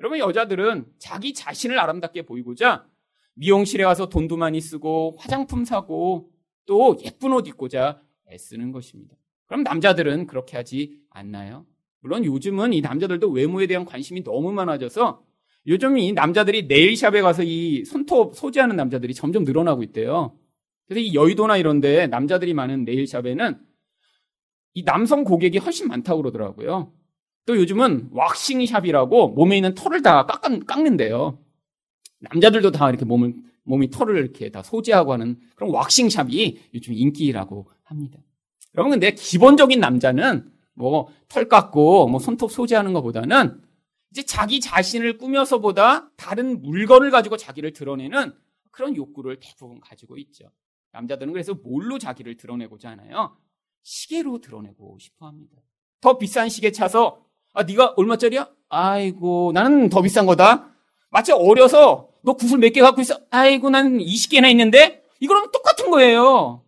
[0.00, 2.86] 여러분, 여자들은 자기 자신을 아름답게 보이고자
[3.34, 6.32] 미용실에 가서 돈도 많이 쓰고 화장품 사고
[6.66, 9.16] 또 예쁜 옷 입고자 애쓰는 것입니다.
[9.46, 11.66] 그럼 남자들은 그렇게 하지 않나요?
[12.00, 15.24] 물론 요즘은 이 남자들도 외모에 대한 관심이 너무 많아져서
[15.66, 20.36] 요즘 이 남자들이 네일샵에 가서 이 손톱 소지하는 남자들이 점점 늘어나고 있대요.
[20.86, 23.58] 그래서 이 여의도나 이런데 남자들이 많은 네일샵에는
[24.74, 26.92] 이 남성 고객이 훨씬 많다고 그러더라고요.
[27.46, 31.38] 또 요즘은 왁싱샵이라고 몸에 있는 털을 다 깎, 깎는데요.
[32.20, 38.18] 남자들도 다 이렇게 몸을, 몸이 털을 이렇게 다 소지하고 하는 그런 왁싱샵이 요즘 인기라고 합니다.
[38.74, 43.62] 여러분, 근데 기본적인 남자는 뭐 털 깎고 뭐 손톱 소지하는 것보다는
[44.12, 48.34] 이제 자기 자신을 꾸며서보다 다른 물건을 가지고 자기를 드러내는
[48.70, 50.50] 그런 욕구를 대부분 가지고 있죠.
[50.92, 53.36] 남자들은 그래서 뭘로 자기를 드러내고자 하나요?
[53.82, 55.56] 시계로 드러내고 싶어 합니다.
[56.00, 58.50] 더 비싼 시계 차서 아 네가 얼마짜리야?
[58.68, 60.74] 아이고 나는 더 비싼 거다.
[61.10, 63.18] 마치 어려서 너 구슬 몇 개 갖고 있어?
[63.30, 66.64] 아이고 난 20개나 있는데 이거랑 똑같은 거예요.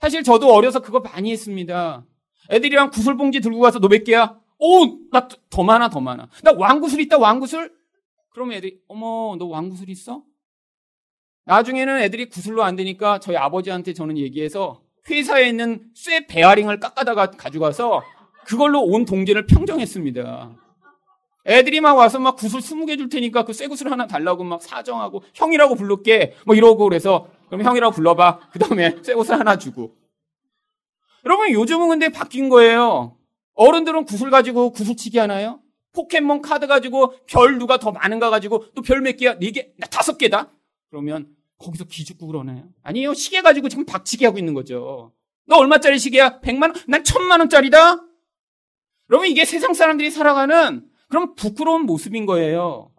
[0.00, 2.04] 사실 저도 어려서 그거 많이 했습니다.
[2.50, 4.38] 애들이랑 구슬 봉지 들고 가서 너 몇 개야?
[4.58, 6.28] 오, 나 더 많아, 더 많아.
[6.42, 7.72] 나 왕구슬 있다, 왕구슬?
[8.30, 10.22] 그러면 애들이, 어머, 너 왕구슬 있어?
[11.46, 18.02] 나중에는 애들이 구슬로 안 되니까 저희 아버지한테 저는 얘기해서 회사에 있는 쇠 베어링을 깎아다가 가져가서
[18.46, 20.56] 그걸로 온 동네를 평정했습니다.
[21.46, 25.22] 애들이 막 와서 막 구슬 20개 줄 테니까 그 쇠 구슬 하나 달라고 막 사정하고
[25.34, 28.48] 형이라고 부를게 뭐 이러고 그래서 그럼 형이라고 불러봐.
[28.50, 29.94] 그 다음에 쇠 구슬 하나 주고.
[31.26, 33.18] 여러분 요즘은 근데 바뀐 거예요.
[33.54, 35.60] 어른들은 구슬 가지고 구슬치기 하나요?
[35.92, 39.38] 포켓몬 카드 가지고 별 누가 더 많은가 가지고 또 별 몇 개야?
[39.38, 39.72] 네 개?
[39.78, 40.50] 나 다섯 개다?
[40.90, 42.64] 그러면 거기서 기죽고 그러나요?
[42.82, 43.14] 아니에요.
[43.14, 45.12] 시계 가지고 지금 박치기 하고 있는 거죠.
[45.46, 46.40] 너 얼마짜리 시계야?
[46.40, 46.74] 100만 원?
[46.88, 48.02] 난 천만 원짜리다?
[49.10, 52.90] 여러분 이게 세상 사람들이 살아가는 그런 부끄러운 모습인 거예요.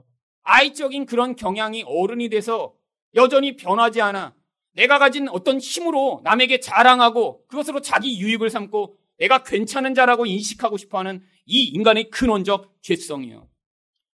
[0.43, 2.73] 아이적인 그런 경향이 어른이 돼서
[3.15, 4.33] 여전히 변하지 않아.
[4.73, 10.99] 내가 가진 어떤 힘으로 남에게 자랑하고 그것으로 자기 유익을 삼고 내가 괜찮은 자라고 인식하고 싶어
[10.99, 13.47] 하는 이 인간의 근원적 죄성이요.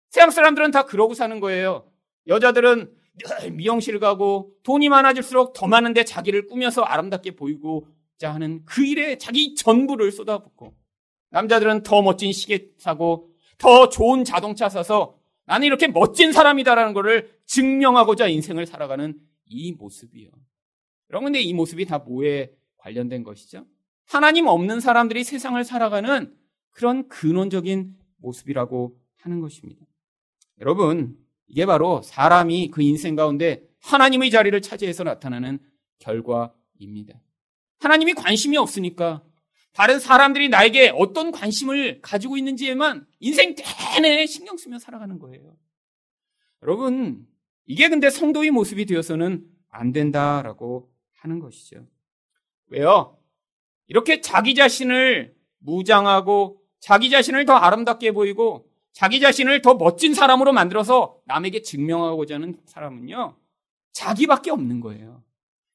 [0.10, 1.92] 세상 사람들은 다 그러고 사는 거예요.
[2.28, 2.94] 여자들은
[3.42, 9.56] 늘 미용실 가고 돈이 많아질수록 더 많은데 자기를 꾸며서 아름답게 보이고자 하는 그 일에 자기
[9.56, 10.76] 전부를 쏟아붓고
[11.32, 18.28] 남자들은 더 멋진 시계 사고 더 좋은 자동차 사서 나는 이렇게 멋진 사람이다라는 것을 증명하고자
[18.28, 20.30] 인생을 살아가는 이 모습이요.
[21.10, 23.66] 여러분, 근데 이 모습이 다 뭐에 관련된 것이죠?
[24.10, 26.36] 하나님 없는 사람들이 세상을 살아가는
[26.72, 29.86] 그런 근원적인 모습이라고 하는 것입니다.
[30.60, 31.16] 여러분,
[31.48, 35.60] 이게 바로 사람이 그 인생 가운데 하나님의 자리를 차지해서 나타나는
[36.00, 37.22] 결과입니다.
[37.82, 39.24] 하나님이 관심이 없으니까
[39.74, 43.54] 다른 사람들이 나에게 어떤 관심을 가지고 있는지에만 인생
[44.02, 45.56] 내내 신경 쓰며 살아가는 거예요.
[46.64, 47.28] 여러분,
[47.68, 51.86] 이게 근데 성도의 모습이 되어서는 안 된다라고 하는 것이죠.
[52.70, 53.19] 왜요?
[53.90, 61.18] 이렇게 자기 자신을 무장하고 자기 자신을 더 아름답게 보이고 자기 자신을 더 멋진 사람으로 만들어서
[61.26, 63.38] 남에게 증명하고자 하는 사람은요,
[63.92, 65.24] 자기밖에 없는 거예요.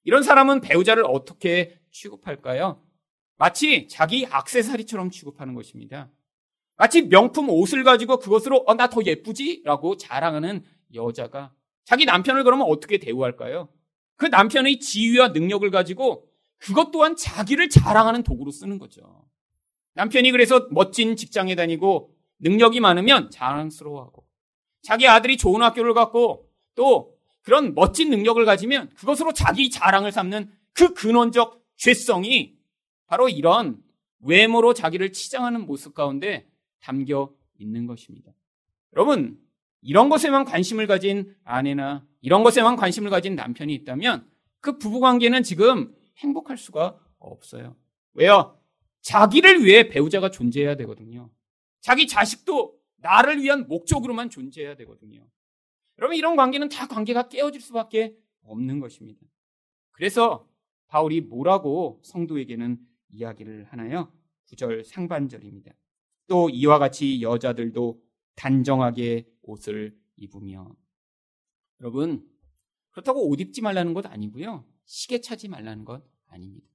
[0.05, 2.83] 이런 사람은 배우자를 어떻게 취급할까요?
[3.37, 6.11] 마치 자기 악세사리처럼 취급하는 것입니다.
[6.77, 9.63] 마치 명품 옷을 가지고 그것으로 어, 나 더 예쁘지?
[9.65, 11.53] 라고 자랑하는 여자가
[11.85, 13.69] 자기 남편을 그러면 어떻게 대우할까요?
[14.17, 16.29] 그 남편의 지위와 능력을 가지고
[16.65, 19.27] 그것 또한 자기를 자랑하는 도구로 쓰는 거죠.
[19.93, 24.27] 남편이 그래서 멋진 직장에 다니고 능력이 많으면 자랑스러워하고
[24.81, 30.95] 자기 아들이 좋은 학교를 갔고 또 그런 멋진 능력을 가지면 그것으로 자기 자랑을 삼는 그
[30.95, 32.57] 근원적 죄성이
[33.07, 33.83] 바로 이런
[34.21, 36.49] 외모로 자기를 치장하는 모습 가운데
[36.81, 38.33] 담겨 있는 것입니다.
[38.95, 39.39] 여러분,
[39.83, 44.27] 이런 것에만 관심을 가진 아내나 이런 것에만 관심을 가진 남편이 있다면
[44.61, 47.77] 그 부부 관계는 지금 행복할 수가 없어요.
[48.15, 48.61] 왜요?
[49.03, 51.31] 자기를 위해 배우자가 존재해야 되거든요.
[51.81, 55.27] 자기 자식도 나를 위한 목적으로만 존재해야 되거든요.
[55.99, 59.21] 여러분, 이런 관계는 다 관계가 깨어질 수밖에 없는 것입니다.
[59.93, 60.49] 그래서
[60.89, 62.79] 바울이 뭐라고 성도에게는
[63.11, 64.13] 이야기를 하나요?
[64.47, 65.73] 9절 상반절입니다.
[66.27, 68.03] 또 이와 같이 여자들도
[68.35, 70.75] 단정하게 옷을 입으며
[71.81, 72.29] 여러분
[72.91, 74.65] 그렇다고 옷 입지 말라는 것 아니고요.
[74.85, 76.67] 시계 차지 말라는 것 아닙니다.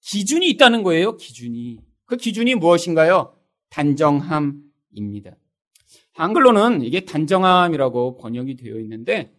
[0.00, 1.16] 기준이 있다는 거예요.
[1.16, 1.80] 기준이.
[2.04, 3.36] 그 기준이 무엇인가요?
[3.70, 5.36] 단정함입니다.
[6.12, 9.34] 한글로는 이게 단정함이라고 번역이 되어 있는데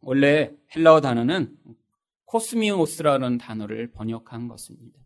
[0.00, 1.56] 원래 헬라어 단어는
[2.24, 4.98] 코스미오스라는 단어를 번역한 것입니다.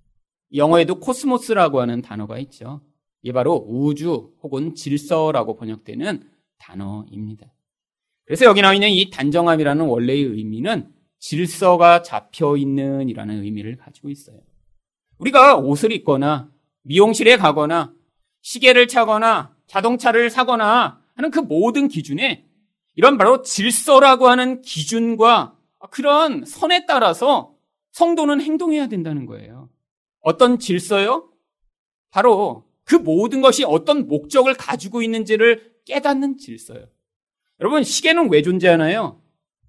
[0.54, 2.80] 영어에도 코스모스라고 하는 단어가 있죠.
[3.22, 7.52] 이게 바로 우주 혹은 질서라고 번역되는 단어입니다.
[8.26, 10.93] 그래서 여기 나와 있는 이 단정함이라는 원래의 의미는
[11.24, 14.40] 질서가 잡혀 있는 이라는 의미를 가지고 있어요.
[15.16, 16.50] 우리가 옷을 입거나
[16.82, 17.94] 미용실에 가거나
[18.42, 22.44] 시계를 차거나 자동차를 사거나 하는 그 모든 기준에
[22.94, 25.56] 이런 바로 질서라고 하는 기준과
[25.90, 27.54] 그런 선에 따라서
[27.92, 29.70] 성도는 행동해야 된다는 거예요.
[30.20, 31.30] 어떤 질서요?
[32.10, 36.86] 바로 그 모든 것이 어떤 목적을 가지고 있는지를 깨닫는 질서요.
[37.60, 39.23] 여러분, 시계는 왜 존재하나요?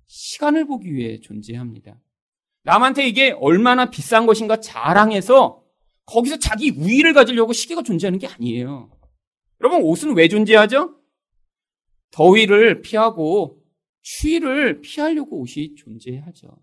[0.08, 2.00] 시간을 보기 위해 존재합니다.
[2.64, 5.64] 남한테 이게 얼마나 비싼 것인가 자랑해서
[6.06, 8.92] 거기서 자기 우위를 가지려고 시계가 존재하는 게 아니에요.
[9.62, 10.96] 여러분, 옷은 왜 존재하죠?
[12.12, 13.62] 더위를 피하고
[14.02, 16.56] 추위를 피하려고 옷이 존재하죠.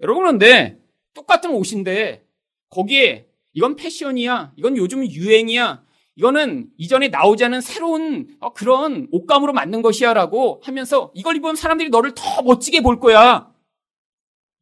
[0.00, 0.80] 여러분, 그런데
[1.14, 2.26] 똑같은 옷인데
[2.68, 4.52] 거기에 이건 패션이야.
[4.56, 5.85] 이건 요즘 유행이야.
[6.16, 11.90] 이거는 이전에 나오지 않은 새로운 어, 그런 옷감으로 만든 것이야 라고 하면서 이걸 입으면 사람들이
[11.90, 13.52] 너를 더 멋지게 볼 거야.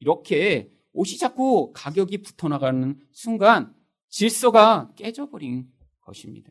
[0.01, 3.73] 이렇게 옷이 자꾸 가격이 붙어 나가는 순간
[4.09, 5.69] 질서가 깨져버린
[6.01, 6.51] 것입니다.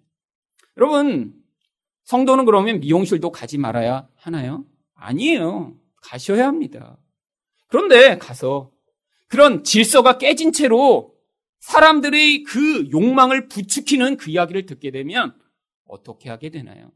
[0.78, 1.34] 여러분,
[2.06, 4.66] 성도는 그러면 미용실도 가지 말아야 하나요?
[4.96, 5.78] 아니에요.
[6.02, 6.98] 가셔야 합니다.
[7.68, 8.72] 그런데 가서
[9.28, 11.13] 그런 질서가 깨진 채로
[11.64, 15.34] 사람들의 그 욕망을 부추기는 그 이야기를 듣게 되면
[15.86, 16.92] 어떻게 하게 되나요?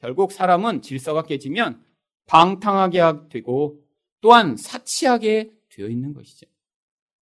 [0.00, 1.80] 결국 사람은 질서가 깨지면
[2.26, 3.78] 방탕하게 되고
[4.20, 6.46] 또한 사치하게 되어 있는 것이죠.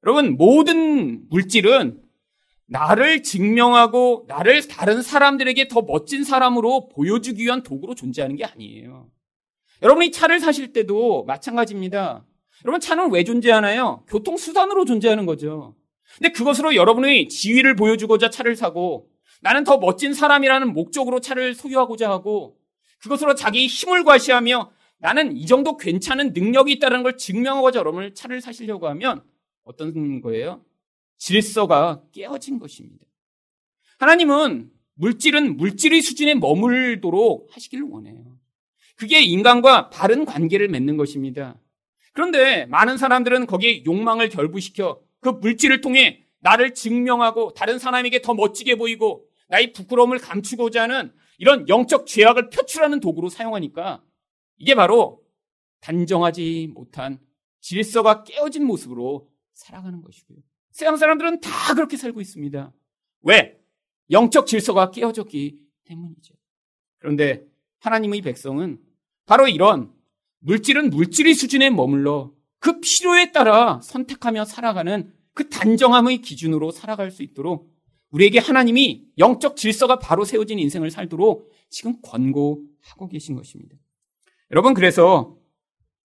[0.02, 2.02] 여러분, 모든 물질은
[2.66, 9.10] 나를 증명하고 나를 다른 사람들에게 더 멋진 사람으로 보여주기 위한 도구로 존재하는 게 아니에요.
[9.82, 12.24] 여러분이 차를 사실 때도 마찬가지입니다.
[12.64, 14.04] 여러분, 차는 왜 존재하나요?
[14.08, 15.74] 교통수단으로 존재하는 거죠.
[16.18, 19.08] 근데 그것으로 여러분의 지위를 보여주고자 차를 사고
[19.40, 22.58] 나는 더 멋진 사람이라는 목적으로 차를 소유하고자 하고
[23.00, 28.88] 그것으로 자기 힘을 과시하며 나는 이 정도 괜찮은 능력이 있다는 걸 증명하고자 여러분을 차를 사시려고
[28.88, 29.22] 하면
[29.62, 30.64] 어떤 거예요?
[31.18, 33.06] 질서가 깨어진 것입니다.
[33.98, 38.24] 하나님은 물질은 물질의 수준에 머물도록 하시기를 원해요.
[38.96, 41.56] 그게 인간과 바른 관계를 맺는 것입니다.
[42.12, 48.76] 그런데 많은 사람들은 거기에 욕망을 결부시켜 그 물질을 통해 나를 증명하고 다른 사람에게 더 멋지게
[48.76, 54.02] 보이고 나의 부끄러움을 감추고자 하는 이런 영적 죄악을 표출하는 도구로 사용하니까
[54.58, 55.22] 이게 바로
[55.80, 57.18] 단정하지 못한
[57.60, 60.38] 질서가 깨어진 모습으로 살아가는 것이고요.
[60.70, 62.72] 세상 사람들은 다 그렇게 살고 있습니다.
[63.22, 63.58] 왜?
[64.10, 66.34] 영적 질서가 깨어졌기 때문이죠.
[66.98, 67.44] 그런데
[67.80, 68.80] 하나님의 백성은
[69.26, 69.92] 바로 이런
[70.40, 77.72] 물질은 물질의 수준에 머물러 그 필요에 따라 선택하며 살아가는 그 단정함의 기준으로 살아갈 수 있도록
[78.10, 83.76] 우리에게 하나님이 영적 질서가 바로 세워진 인생을 살도록 지금 권고하고 계신 것입니다.
[84.50, 85.36] 여러분, 그래서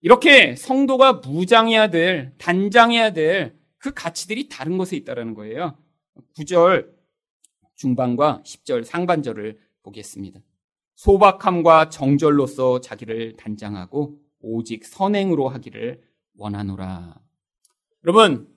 [0.00, 5.76] 이렇게 성도가 무장해야 될, 단장해야 될 그 가치들이 다른 곳에 있다라는 거예요.
[6.36, 6.88] 9절
[7.74, 10.40] 중반과 10절 상반절을 보겠습니다.
[10.94, 16.00] 소박함과 정절로서 자기를 단장하고 오직 선행으로 하기를
[16.36, 17.20] 원하노라.
[18.04, 18.48] 여러분,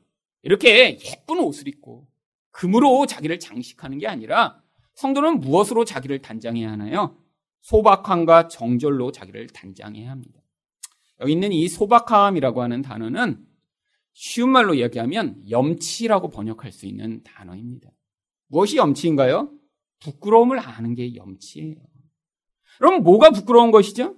[0.42, 2.08] 이렇게 예쁜 옷을 입고
[2.52, 4.62] 금으로 자기를 장식하는 게 아니라
[4.94, 7.18] 성도는 무엇으로 자기를 단장해야 하나요?
[7.62, 10.40] 소박함과 정절로 자기를 단장해야 합니다.
[11.20, 13.46] 여기 있는 이 소박함이라고 하는 단어는
[14.14, 17.90] 쉬운 말로 이야기하면 염치라고 번역할 수 있는 단어입니다.
[18.48, 19.52] 무엇이 염치인가요?
[20.00, 21.76] 부끄러움을 아는 게 염치예요.
[22.78, 24.16] 그럼 뭐가 부끄러운 것이죠?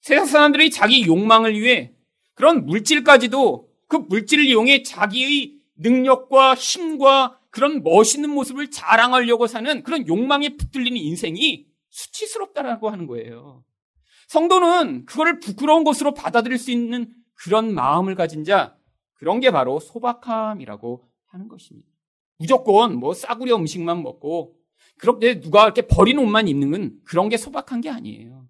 [0.00, 1.94] 세상 사람들이 자기 욕망을 위해
[2.40, 10.56] 그런 물질까지도 그 물질을 이용해 자기의 능력과 힘과 그런 멋있는 모습을 자랑하려고 사는 그런 욕망에
[10.56, 13.62] 붙들리는 인생이 수치스럽다라고 하는 거예요.
[14.28, 18.74] 성도는 그거를 부끄러운 것으로 받아들일 수 있는 그런 마음을 가진 자,
[19.12, 21.86] 그런 게 바로 소박함이라고 하는 것입니다.
[22.38, 24.56] 무조건 뭐 싸구려 음식만 먹고
[24.96, 28.48] 그렇게 누가 이렇게 버린 옷만 입는 건 그런 게 소박한 게 아니에요.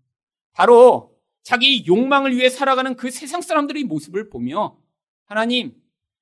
[0.53, 4.79] 바로 자기 욕망을 위해 살아가는 그 세상 사람들의 모습을 보며
[5.25, 5.75] 하나님,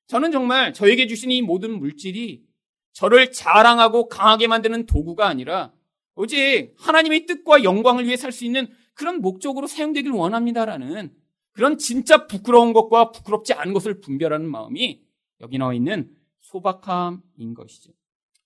[0.07, 2.45] 저는 정말 저에게 주신 이 모든 물질이
[2.93, 5.73] 저를 자랑하고 강하게 만드는 도구가 아니라
[6.15, 11.15] 오직 하나님의 뜻과 영광을 위해 살 수 있는 그런 목적으로 사용되길 원합니다라는
[11.53, 15.03] 그런 진짜 부끄러운 것과 부끄럽지 않은 것을 분별하는 마음이
[15.41, 17.93] 여기 나와 있는 소박함인 것이죠.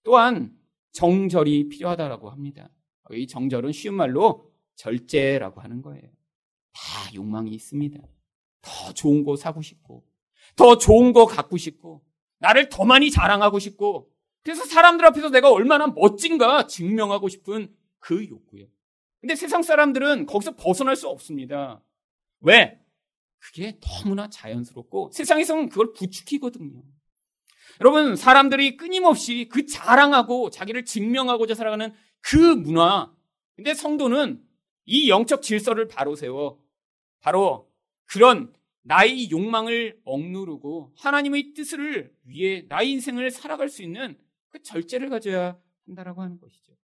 [0.03, 0.55] 또한
[0.93, 2.69] 정절이 필요하다라고 합니다.
[3.13, 6.03] 이 정절은 쉬운 말로 절제라고 하는 거예요.
[6.73, 8.01] 다 욕망이 있습니다.
[8.63, 10.05] 더 좋은 거 사고 싶고,
[10.57, 12.03] 더 좋은 거 갖고 싶고,
[12.39, 14.11] 나를 더 많이 자랑하고 싶고,
[14.43, 18.67] 그래서 사람들 앞에서 내가 얼마나 멋진가 증명하고 싶은 그 욕구요.
[19.21, 21.81] 근데 세상 사람들은 거기서 벗어날 수 없습니다.
[22.41, 22.81] 왜?
[23.39, 26.83] 그게 너무나 자연스럽고 세상에서는 그걸 부추기거든요.
[27.81, 33.13] 여러분, 사람들이 끊임없이 그 자랑하고 자기를 증명하고자 살아가는 그 문화.
[33.57, 34.43] 근데 성도는
[34.85, 36.62] 이 영적 질서를 바로 세워
[37.23, 37.73] 바로
[38.05, 44.19] 그런 나의 욕망을 억누르고 하나님의 뜻을 위해 나의 인생을 살아갈 수 있는
[44.51, 46.75] 그 절제를 가져야 한다라고 하는 것이죠.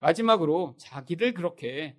[0.00, 1.96] 마지막으로 자기를 그렇게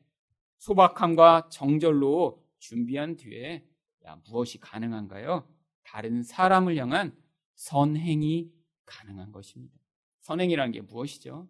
[0.59, 3.65] 소박함과 정절로 준비한 뒤에
[4.05, 5.47] 야, 무엇이 가능한가요?
[5.81, 7.17] 다른 사람을 향한
[7.55, 8.51] 선행이
[8.85, 9.73] 가능한 것입니다.
[10.21, 11.47] 선행이라는 게 무엇이죠?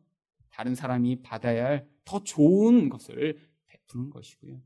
[0.50, 4.62] 다른 사람이 받아야 할 더 좋은 것을 베푸는 것이고요.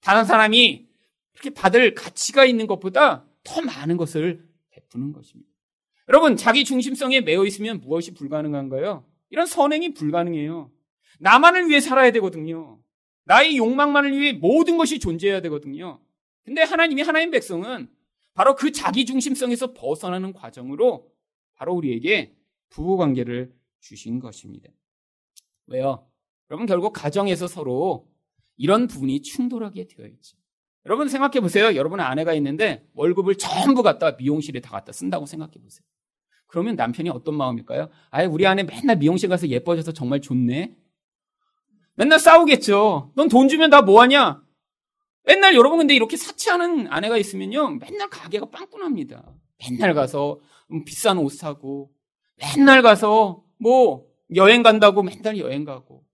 [0.00, 0.88] 다른 사람이
[1.32, 5.50] 그렇게 받을 가치가 있는 것보다 더 많은 것을 베푸는 것입니다.
[6.08, 9.06] 여러분, 자기 중심성에 매여 있으면 무엇이 불가능한가요?
[9.30, 10.70] 이런 선행이 불가능해요.
[11.20, 12.80] 나만을 위해 살아야 되거든요.
[13.24, 16.00] 나의 욕망만을 위해 모든 것이 존재해야 되거든요.
[16.42, 17.88] 근데 하나님이 하나님 백성은
[18.34, 21.08] 바로 그 자기 중심성에서 벗어나는 과정으로
[21.54, 22.34] 바로 우리에게
[22.70, 24.70] 부부 관계를 주신 것입니다.
[25.66, 26.08] 왜요?
[26.50, 28.09] 여러분 결국 가정에서 서로
[28.60, 30.36] 이런 부분이 충돌하게 되어 있죠.
[30.84, 31.74] 여러분 생각해 보세요.
[31.74, 35.82] 여러분의 아내가 있는데 월급을 전부 갖다 미용실에 다 갖다 쓴다고 생각해 보세요.
[36.46, 37.88] 그러면 남편이 어떤 마음일까요?
[38.10, 40.76] 아예 우리 아내 맨날 미용실 가서 예뻐져서 정말 좋네.
[41.94, 43.12] 맨날 싸우겠죠.
[43.16, 44.42] 넌 돈 주면 나 뭐하냐?
[45.24, 47.76] 맨날 여러분 근데 이렇게 사치하는 아내가 있으면요.
[47.76, 49.32] 맨날 가게가 빵꾸납니다.
[49.58, 50.38] 맨날 가서
[50.84, 51.90] 비싼 옷 사고
[52.36, 56.04] 맨날 가서 뭐 여행 간다고 맨날 여행 가고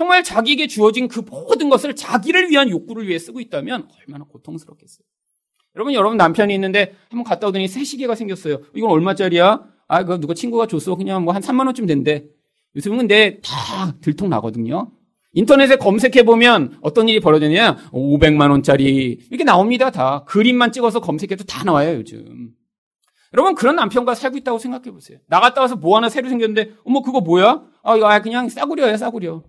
[0.00, 5.04] 정말 자기에게 주어진 그 모든 것을 자기를 위한 욕구를 위해 쓰고 있다면 얼마나 고통스럽겠어요.
[5.76, 8.62] 여러분, 여러분 남편이 있는데 한번 갔다 오더니 새 시계가 생겼어요.
[8.74, 9.62] 이건 얼마짜리야?
[9.88, 10.94] 아, 그거 누가 친구가 줬어.
[10.94, 12.24] 그냥 뭐 한 3만원쯤 된대.
[12.76, 14.90] 요즘은 근데 다 들통 나거든요.
[15.34, 17.90] 인터넷에 검색해보면 어떤 일이 벌어졌냐?
[17.92, 19.18] 500만원짜리.
[19.28, 20.24] 이렇게 나옵니다, 다.
[20.24, 22.52] 그림만 찍어서 검색해도 다 나와요, 요즘.
[23.34, 25.18] 여러분, 그런 남편과 살고 있다고 생각해 보세요.
[25.26, 27.64] 나갔다 와서 뭐 하나 새로 생겼는데, 어머, 그거 뭐야?
[27.82, 29.42] 아, 이거 아, 그냥 싸구려야, 싸구려.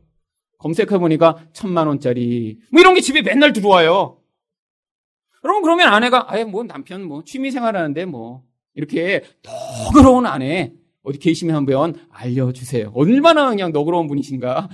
[0.62, 2.60] 검색해보니까 천만 원짜리.
[2.72, 4.20] 뭐 이런 게 집에 맨날 들어와요.
[5.44, 8.44] 여러분, 그러면 아내가, 아예 뭐 남편 뭐 취미 생활 하는데 뭐,
[8.76, 10.74] 이렇게 너그러운 아내,
[11.04, 12.92] 어디 계시면 한번 알려주세요.
[12.94, 14.70] 얼마나 그냥 너그러운 분이신가.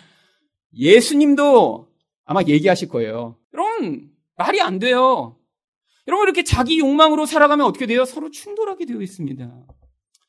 [0.76, 1.88] 예수님도
[2.26, 3.38] 아마 얘기하실 거예요.
[3.54, 5.38] 여러분, 말이 안 돼요.
[6.08, 8.04] 여러분, 이렇게 자기 욕망으로 살아가면 어떻게 돼요?
[8.04, 9.44] 서로 충돌하게 되어 있습니다.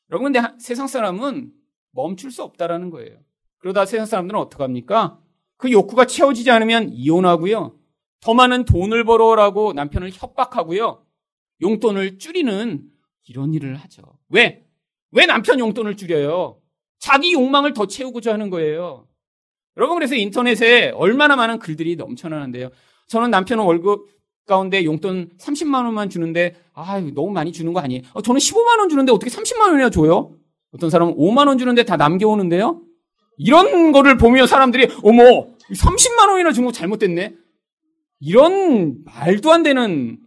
[0.09, 1.51] 여러분, 근데 세상 사람은
[1.91, 3.17] 멈출 수 없다라는 거예요.
[3.59, 5.19] 그러다 세상 사람들은 어떡합니까?
[5.59, 7.75] 그 욕구가 채워지지 않으면 이혼하고요.
[8.21, 11.05] 더 많은 돈을 벌어라고 남편을 협박하고요.
[11.61, 12.81] 용돈을 줄이는
[13.27, 14.01] 이런 일을 하죠.
[14.29, 14.65] 왜?
[15.11, 16.61] 왜 남편 용돈을 줄여요?
[16.97, 19.05] 자기 욕망을 더 채우고자 하는 거예요.
[19.75, 22.69] 여러분 그래서 인터넷에 얼마나 많은 글들이 넘쳐나는데요.
[23.07, 24.07] 저는 남편 월급
[24.45, 28.03] 가운데 용돈 30만 원만 주는데 아 너무 많이 주는 거 아니에요?
[28.13, 30.35] 어, 저는 15만 원 주는데 어떻게 30만 원이나 줘요?
[30.71, 32.81] 어떤 사람은 5만 원 주는데 다 남겨오는데요?
[33.39, 37.35] 이런 거를 보면 사람들이 어머 30만 원이나 준 거 잘못됐네.
[38.19, 40.19] 이런 말도 안 되는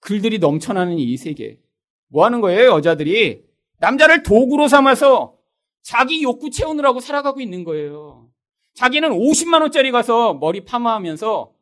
[0.00, 1.60] 글들이 넘쳐나는 이 세계.
[2.08, 3.44] 뭐 하는 거예요, 여자들이?
[3.78, 5.36] 남자를 도구로 삼아서
[5.82, 8.28] 자기 욕구 채우느라고 살아가고 있는 거예요.
[8.74, 11.52] 자기는 50만 원짜리 가서 머리 파마하면서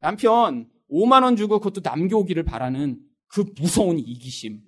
[0.00, 4.60] 남편 5만 원 주고 그것도 남겨오기를 바라는 그 무서운 이기심.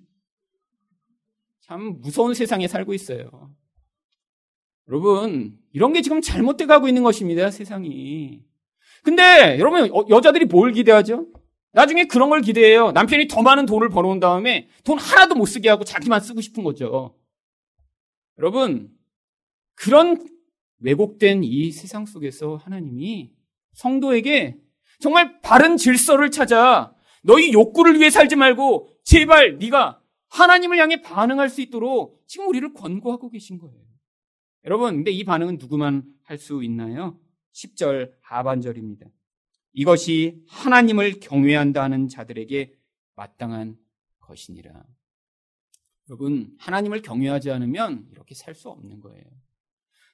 [1.61, 3.51] 참 무서운 세상에 살고 있어요.
[4.87, 8.43] 여러분, 이런 게 지금 잘못돼 가고 있는 것입니다, 세상이.
[9.03, 11.27] 근데 여러분, 어, 여자들이 뭘 기대하죠?
[11.71, 12.91] 나중에 그런 걸 기대해요.
[12.91, 17.15] 남편이 더 많은 돈을 벌어온 다음에 돈 하나도 못 쓰게 하고 자기만 쓰고 싶은 거죠.
[18.37, 18.89] 여러분,
[19.75, 20.17] 그런
[20.79, 23.31] 왜곡된 이 세상 속에서 하나님이
[23.73, 24.57] 성도에게
[24.99, 31.61] 정말 바른 질서를 찾아 너희 욕구를 위해 살지 말고 제발 네가 하나님을 향해 반응할 수
[31.61, 33.84] 있도록 지금 우리를 권고하고 계신 거예요.
[34.65, 37.19] 여러분, 근데 이 반응은 누구만 할 수 있나요?
[37.53, 39.05] 10절 하반절입니다.
[39.73, 42.73] 이것이 하나님을 경외한다 하는 자들에게
[43.15, 43.77] 마땅한
[44.19, 44.83] 것이니라.
[46.09, 49.23] 여러분, 하나님을 경외하지 않으면 이렇게 살 수 없는 거예요.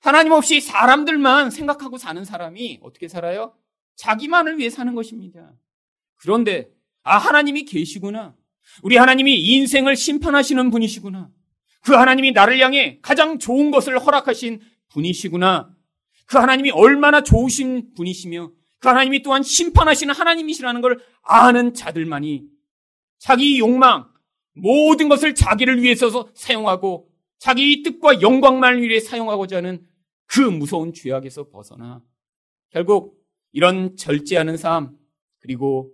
[0.02, 3.56] 하나님 없이 사람들만 생각하고 사는 사람이 어떻게 살아요?
[3.96, 5.54] 자기만을 위해 사는 것입니다.
[6.18, 6.72] 그런데,
[7.04, 8.36] 아, 하나님이 계시구나.
[8.84, 11.32] 우리 하나님이 인생을 심판하시는 분이시구나.
[11.82, 15.76] 그 하나님이 나를 향해 가장 좋은 것을 허락하신 분이시구나.
[16.26, 22.46] 그 하나님이 얼마나 좋으신 분이시며 그 하나님이 또한 심판하시는 하나님이시라는 걸 아는 자들만이
[23.20, 24.10] 자기 욕망,
[24.54, 29.86] 모든 것을 자기를 위해서 사용하고 자기 뜻과 영광만을 위해 사용하고자 하는
[30.26, 32.02] 그 무서운 죄악에서 벗어나
[32.70, 33.20] 결국
[33.52, 34.96] 이런 절제하는 삶
[35.40, 35.92] 그리고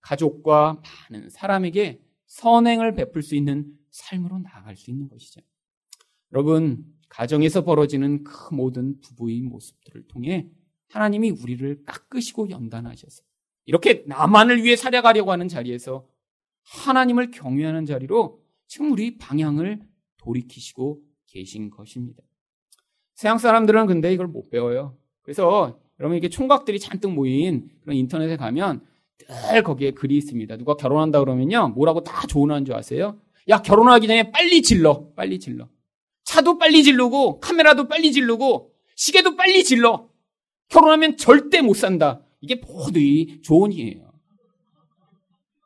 [0.00, 0.80] 가족과
[1.10, 5.40] 많은 사람에게 선행을 베풀 수 있는 삶으로 나아갈 수 있는 것이죠.
[6.32, 10.48] 여러분, 가정에서 벌어지는 그 모든 부부의 모습들을 통해
[10.88, 13.22] 하나님이 우리를 깎으시고 연단하셔서
[13.66, 16.06] 이렇게 나만을 위해 살아가려고 하는 자리에서
[16.62, 19.80] 하나님을 경외하는 자리로 지금 우리 방향을
[20.16, 22.22] 돌이키시고 계신 것입니다.
[23.14, 24.96] 서양 사람들은 근데 이걸 못 배워요.
[25.22, 28.84] 그래서 여러분 이게 총각들이 잔뜩 모인 그런 인터넷에 가면
[29.18, 30.56] 늘 거기에 글이 있습니다.
[30.56, 31.68] 누가 결혼한다 그러면요.
[31.68, 33.20] 뭐라고 다 조언하는 줄 아세요?
[33.48, 35.12] 야, 결혼하기 전에 빨리 질러.
[35.14, 35.68] 빨리 질러.
[36.24, 40.08] 차도 빨리 질르고, 카메라도 빨리 질르고, 시계도 빨리 질러.
[40.68, 42.24] 결혼하면 절대 못 산다.
[42.40, 43.00] 이게 모두
[43.42, 44.12] 조언이에요.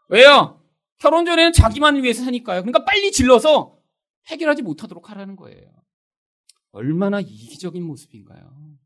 [0.09, 0.62] 왜요?
[0.99, 2.62] 결혼 전에는 자기만을 위해서 사니까요.
[2.62, 3.79] 그러니까 빨리 질러서
[4.26, 5.70] 해결하지 못하도록 하라는 거예요.
[6.72, 8.79] 얼마나 이기적인 모습인가요?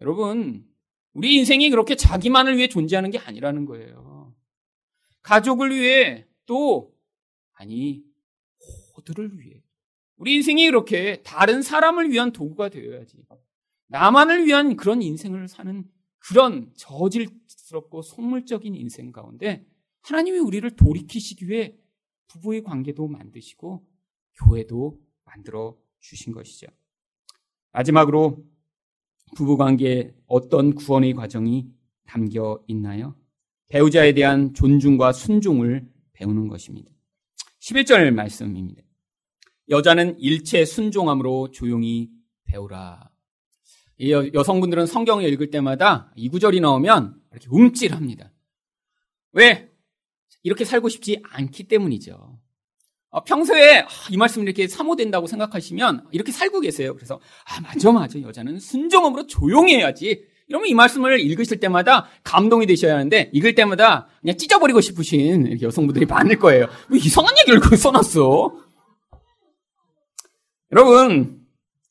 [0.00, 0.64] 여러분,
[1.12, 4.34] 우리 인생이 그렇게 자기만을 위해 존재하는 게 아니라는 거예요.
[5.22, 6.92] 가족을 위해 또,
[7.58, 8.04] 아니,
[8.96, 9.62] 호들을 위해.
[10.16, 13.24] 우리 인생이 그렇게 다른 사람을 위한 도구가 되어야지.
[13.88, 15.84] 나만을 위한 그런 인생을 사는
[16.18, 19.66] 그런 저질스럽고 속물적인 인생 가운데
[20.02, 21.76] 하나님이 우리를 돌이키시기 위해
[22.28, 23.86] 부부의 관계도 만드시고
[24.34, 26.66] 교회도 만들어 주신 것이죠.
[27.72, 28.44] 마지막으로
[29.36, 31.70] 부부 관계에 어떤 구원의 과정이
[32.06, 33.16] 담겨 있나요?
[33.68, 36.90] 배우자에 대한 존중과 순종을 배우는 것입니다.
[37.68, 38.82] 11절 말씀입니다.
[39.68, 42.08] 여자는 일체 순종함으로 조용히
[42.46, 43.10] 배우라.
[44.08, 48.32] 여, 성분들은 성경을 읽을 때마다 이 구절이 나오면 이렇게 움찔합니다.
[49.32, 49.70] 왜?
[50.42, 52.38] 이렇게 살고 싶지 않기 때문이죠.
[53.10, 56.94] 어, 평소에 아, 이 말씀을 이렇게 사모된다고 생각하시면 이렇게 살고 계세요.
[56.94, 60.24] 그래서 아 맞아 맞아 여자는 순종함으로 조용히 해야지.
[60.48, 66.38] 이러면 이 말씀을 읽으실 때마다 감동이 되셔야 하는데 읽을 때마다 그냥 찢어버리고 싶으신 여성분들이 많을
[66.38, 66.66] 거예요.
[66.88, 68.68] 왜 이상한 얘기를 그 써놨어?
[70.72, 71.46] 여러분,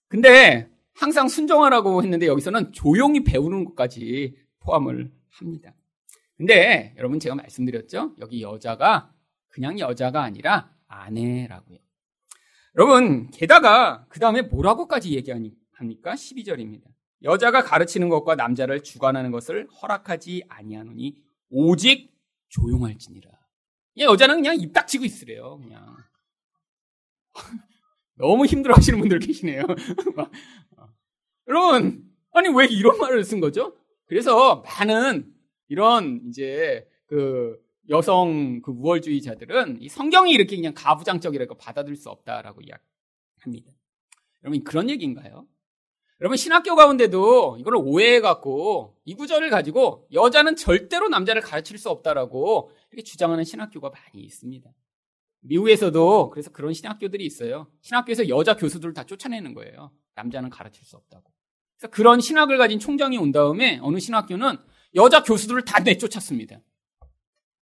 [0.07, 5.73] 근데 항상 순종하라고 했는데 여기서는 조용히 배우는 것까지 포함을 합니다.
[6.35, 8.15] 근데 여러분 제가 말씀드렸죠?
[8.19, 9.11] 여기 여자가
[9.49, 11.77] 그냥 여자가 아니라 아내라고요.
[12.75, 16.13] 여러분, 게다가 그 다음에 뭐라고까지 얘기합니까?
[16.13, 16.83] 12절입니다.
[17.23, 21.15] 여자가 가르치는 것과 남자를 주관하는 것을 허락하지 아니하노니
[21.49, 22.13] 오직
[22.49, 23.29] 조용할지니라.
[23.99, 25.57] 여자는 그냥 입 닥치고 있으래요.
[25.59, 25.97] 그냥
[28.15, 29.63] 너무 힘들어하시는 분들 계시네요.
[31.47, 33.75] 여러분, 아니 왜 이런 말을 쓴 거죠?
[34.05, 35.33] 그래서 많은
[35.69, 37.57] 이런 이제 그
[37.89, 43.71] 여성 그 우월주의자들은 이 성경이 이렇게 그냥 가부장적이라고 받아들일 수 없다라고 이야기합니다.
[44.43, 45.47] 여러분 그런 얘기인가요?
[46.19, 53.03] 여러분 신학교 가운데도 이걸 오해해갖고 이 구절을 가지고 여자는 절대로 남자를 가르칠 수 없다라고 이렇게
[53.03, 54.67] 주장하는 신학교가 많이 있습니다.
[55.41, 57.67] 미국에서도 그래서 그런 신학교들이 있어요.
[57.81, 59.91] 신학교에서 여자 교수들을 다 쫓아내는 거예요.
[60.15, 61.31] 남자는 가르칠 수 없다고.
[61.77, 64.57] 그래서 그런 신학을 가진 총장이 온 다음에 어느 신학교는
[64.95, 66.59] 여자 교수들을 다 내쫓았습니다.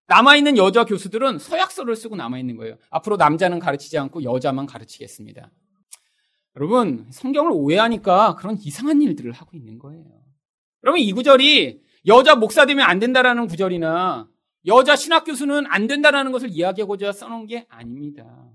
[0.06, 2.76] 남아있는 여자 교수들은 서약서를 쓰고 남아있는 거예요.
[2.90, 5.50] 앞으로 남자는 가르치지 않고 여자만 가르치겠습니다.
[6.56, 10.04] 여러분, 성경을 오해하니까 그런 이상한 일들을 하고 있는 거예요.
[10.84, 14.28] 여러분, 이 구절이 여자 목사 되면 안 된다라는 구절이나
[14.66, 18.50] 여자 신학 교수는 안 된다라는 것을 이야기하고자 써놓은 게 아닙니다.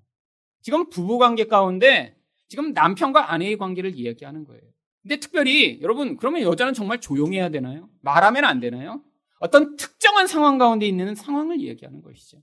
[0.62, 2.16] 지금 부부 관계 가운데
[2.48, 4.62] 지금 남편과 아내의 관계를 이야기하는 거예요.
[5.02, 7.90] 근데 특별히 여러분, 그러면 여자는 정말 조용해야 되나요?
[8.02, 9.02] 말하면 안 되나요?
[9.40, 12.42] 어떤 특정한 상황 가운데 있는 상황을 이야기하는 것이죠.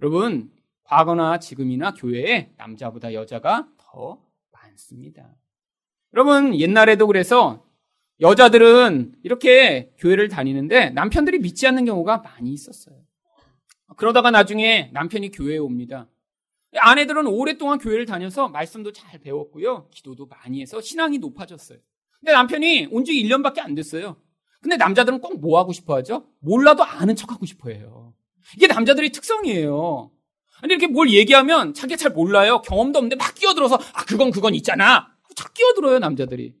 [0.00, 0.50] 여러분,
[0.84, 4.20] 과거나 지금이나 교회에 남자보다 여자가 더
[4.80, 5.36] 많습니다.
[6.14, 7.64] 여러분, 옛날에도 그래서
[8.20, 12.96] 여자들은 이렇게 교회를 다니는데 남편들이 믿지 않는 경우가 많이 있었어요.
[13.96, 16.08] 그러다가 나중에 남편이 교회에 옵니다.
[16.76, 19.88] 아내들은 오랫동안 교회를 다녀서 말씀도 잘 배웠고요.
[19.90, 21.78] 기도도 많이 해서 신앙이 높아졌어요.
[22.20, 24.16] 근데 남편이 온 지 1년밖에 안 됐어요.
[24.62, 26.26] 근데 남자들은 꼭 뭐 하고 싶어 하죠?
[26.40, 28.14] 몰라도 아는 척 하고 싶어 해요.
[28.56, 30.10] 이게 남자들의 특성이에요.
[30.62, 32.62] 아니, 이렇게 뭘 얘기하면 자기가 잘 몰라요.
[32.62, 35.08] 경험도 없는데 막 끼어들어서, 아, 그건 그건 있잖아.
[35.34, 36.54] 착 끼어들어요, 남자들이.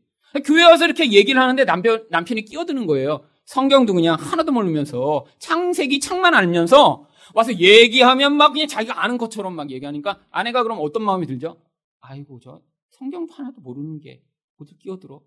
[0.44, 3.24] 교회 와서 이렇게 얘기를 하는데 남편, 남편이 끼어드는 거예요.
[3.46, 9.70] 성경도 그냥 하나도 모르면서 창세기 창만 알면서 와서 얘기하면 막 그냥 자기가 아는 것처럼 막
[9.70, 11.60] 얘기하니까 아내가 그럼 어떤 마음이 들죠?
[12.00, 14.22] 아이고, 저 성경도 하나도 모르는 게
[14.60, 15.20] 어디 끼어들어?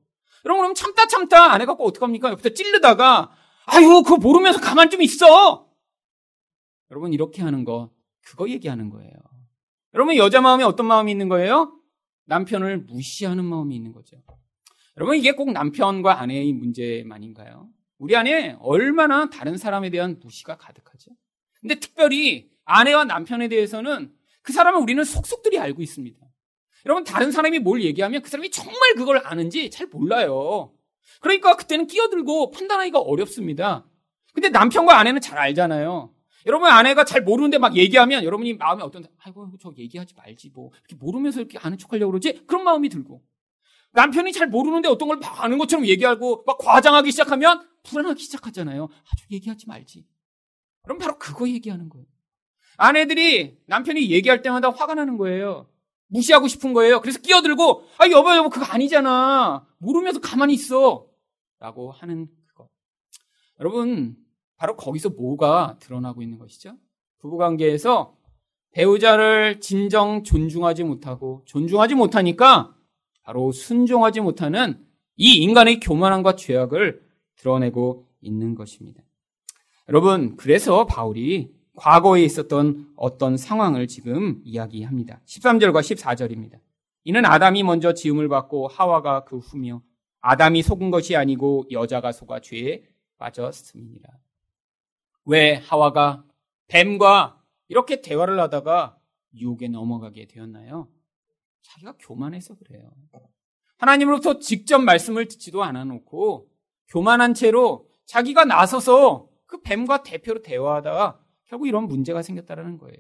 [0.46, 2.32] 여러분, 그럼 참다 참다 안 해갖고 어떡합니까?
[2.32, 3.32] 옆에서 찔르다가,
[3.66, 5.68] 아유, 그거 모르면서 가만 좀 있어!
[6.92, 7.92] 여러분, 이렇게 하는 거,
[8.26, 9.12] 그거 얘기하는 거예요.
[9.94, 11.80] 여러분, 여자 마음에 어떤 마음이 있는 거예요?
[12.26, 14.18] 남편을 무시하는 마음이 있는 거죠.
[14.98, 17.70] 여러분, 이게 꼭 남편과 아내의 문제만인가요?
[18.00, 21.12] 우리 안에 얼마나 다른 사람에 대한 무시가 가득하죠?
[21.62, 26.20] 근데 특별히 아내와 남편에 대해서는 그 사람은 우리는 속속들이 알고 있습니다.
[26.86, 30.74] 여러분 다른 사람이 뭘 얘기하면 그 사람이 정말 그걸 아는지 잘 몰라요.
[31.22, 33.86] 그러니까 그때는 끼어들고 판단하기가 어렵습니다.
[34.34, 36.14] 근데 남편과 아내는 잘 알잖아요.
[36.46, 40.96] 여러분 아내가 잘 모르는데 막 얘기하면 여러분이 마음이 어떤 아이고 저 얘기하지 말지 뭐 이렇게
[40.96, 43.24] 모르면서 이렇게 아는 척하려고 그러지 그런 마음이 들고
[43.94, 48.86] 남편이 잘 모르는데 어떤 걸 막 아는 것처럼 얘기하고 막 과장하기 시작하면 불안하기 시작하잖아요.
[48.86, 50.06] 아주 얘기하지 말지.
[50.84, 52.06] 그럼 바로 그거 얘기하는 거예요.
[52.78, 55.70] 아내들이 남편이 얘기할 때마다 화가 나는 거예요.
[56.08, 57.02] 무시하고 싶은 거예요.
[57.02, 59.66] 그래서 끼어들고, 아, 여보, 여보, 그거 아니잖아.
[59.80, 61.08] 모르면서 가만히 있어.
[61.60, 62.70] 라고 하는 그거.
[63.60, 64.16] 여러분,
[64.58, 66.76] 바로 거기서 뭐가 드러나고 있는 것이죠?
[67.20, 68.16] 부부관계에서
[68.72, 72.76] 배우자를 진정 존중하지 못하고, 존중하지 못하니까
[73.24, 74.86] 바로 순종하지 못하는
[75.16, 77.04] 이 인간의 교만함과 죄악을
[77.36, 79.04] 드러내고 있는 것입니다.
[79.90, 85.22] 여러분, 그래서 바울이 과거에 있었던 어떤 상황을 지금 이야기합니다.
[85.26, 86.60] 13절과 14절입니다.
[87.04, 89.82] 이는 아담이 먼저 지음을 받고 하와가 그 후며
[90.22, 92.84] 아담이 속은 것이 아니고 여자가 속아 죄에
[93.18, 94.20] 빠졌습니다.
[95.26, 96.24] 왜 하와가
[96.68, 98.98] 뱀과 이렇게 대화를 하다가
[99.36, 100.90] 유혹에 넘어가게 되었나요?
[101.62, 102.92] 자기가 교만해서 그래요.
[103.78, 106.50] 하나님으로부터 직접 말씀을 듣지도 않아 놓고
[106.88, 112.98] 교만한 채로 자기가 나서서 그 뱀과 대표로 대화하다가 결국 이런 문제가 생겼다는 거예요.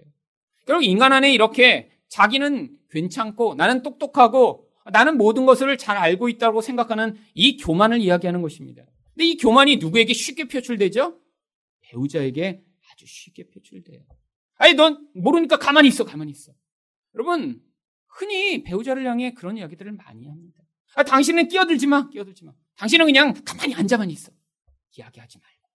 [0.65, 7.17] 결국 인간 안에 이렇게 자기는 괜찮고 나는 똑똑하고 나는 모든 것을 잘 알고 있다고 생각하는
[7.34, 8.84] 이 교만을 이야기하는 것입니다.
[9.13, 11.17] 근데 이 교만이 누구에게 쉽게 표출되죠?
[11.94, 14.04] 배우자에게 아주 쉽게 표출돼요.
[14.56, 16.54] 아니, 넌 모르니까 가만히 있어, 가만히 있어.
[17.16, 17.62] 여러분,
[18.08, 20.64] 흔히 배우자를 향해 그런 이야기들을 많이 합니다.
[20.96, 22.54] 아, 당신은 끼어들지 마, 끼어들지 마.
[22.76, 24.32] 당신은 그냥 가만히 앉아만 있어.
[24.98, 25.70] 이야기하지 말고.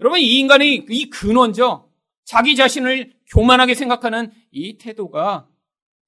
[0.00, 1.92] 여러분, 이 인간의 이 근원죠.
[2.24, 5.48] 자기 자신을 교만하게 생각하는 이 태도가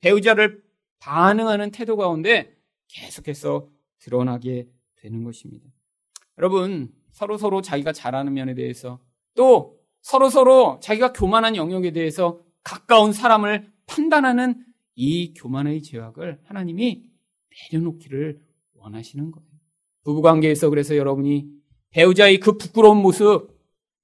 [0.00, 0.64] 배우자를
[0.98, 2.56] 반응하는 태도 가운데
[2.88, 5.68] 계속해서 드러나게 되는 것입니다.
[6.38, 9.00] 여러분, 서로 서로 자기가 잘하는 면에 대해서
[9.34, 14.62] 또 서로 서로 자기가 교만한 영역에 대해서 가까운 사람을 판단하는
[14.96, 17.04] 이 교만의 죄악을 하나님이
[17.72, 18.38] 내려놓기를
[18.74, 19.48] 원하시는 거예요.
[20.04, 21.48] 부부관계에서 그래서 여러분이
[21.88, 23.48] 배우자의 그 부끄러운 모습,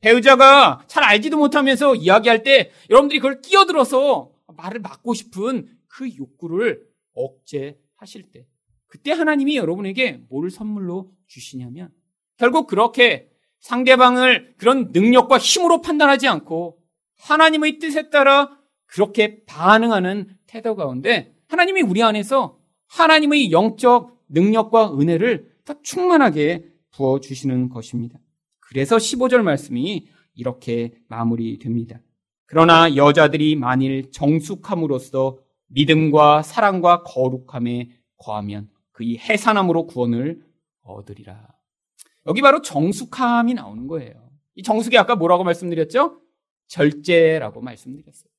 [0.01, 8.31] 배우자가 잘 알지도 못하면서 이야기할 때 여러분들이 그걸 끼어들어서 말을 막고 싶은 그 욕구를 억제하실
[8.33, 8.47] 때
[8.87, 11.93] 그때 하나님이 여러분에게 뭘 선물로 주시냐면
[12.37, 13.29] 결국 그렇게
[13.61, 16.79] 상대방을 그런 능력과 힘으로 판단하지 않고
[17.19, 18.51] 하나님의 뜻에 따라
[18.87, 22.59] 그렇게 반응하는 태도 가운데 하나님이 우리 안에서
[22.89, 28.19] 하나님의 영적 능력과 은혜를 더 충만하게 부어주시는 것입니다.
[28.61, 32.01] 그래서 15절 말씀이 이렇게 마무리됩니다.
[32.47, 40.43] 그러나 여자들이 만일 정숙함으로써 믿음과 사랑과 거룩함에 거하면 그이 해산함으로 구원을
[40.83, 41.49] 얻으리라.
[42.27, 44.31] 여기 바로 정숙함이 나오는 거예요.
[44.55, 46.21] 이 정숙이 아까 뭐라고 말씀드렸죠?
[46.69, 48.31] 절제라고 말씀드렸어요.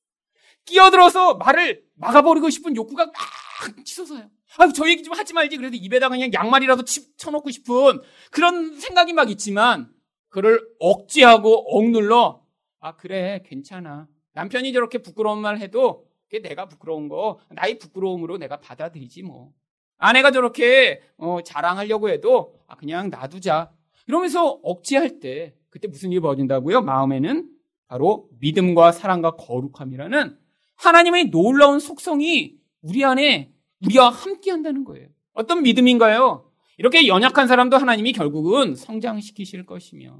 [0.64, 4.30] 끼어들어서 말을 막아버리고 싶은 욕구가 막 치솟아요.
[4.58, 5.56] 아유, 저 얘기 좀 하지 말지.
[5.56, 6.84] 그래도 입에다가 그냥 양말이라도
[7.16, 9.92] 쳐놓고 싶은 그런 생각이 막 있지만,
[10.28, 12.42] 그를 억제하고 억눌러,
[12.80, 14.08] 아, 그래, 괜찮아.
[14.32, 19.52] 남편이 저렇게 부끄러운 말 해도, 그게 내가 부끄러운 거, 나의 부끄러움으로 내가 받아들이지 뭐.
[19.96, 23.72] 아내가 저렇게 어, 자랑하려고 해도 아, 그냥 놔두자.
[24.06, 26.82] 이러면서 억지할 때 그때 무슨 일이 벌어진다고요?
[26.82, 27.48] 마음에는
[27.88, 30.38] 바로 믿음과 사랑과 거룩함이라는
[30.76, 33.52] 하나님의 놀라운 속성이 우리 안에
[33.84, 35.08] 우리와 함께 한다는 거예요.
[35.32, 36.50] 어떤 믿음인가요?
[36.76, 40.18] 이렇게 연약한 사람도 하나님이 결국은 성장시키실 것이며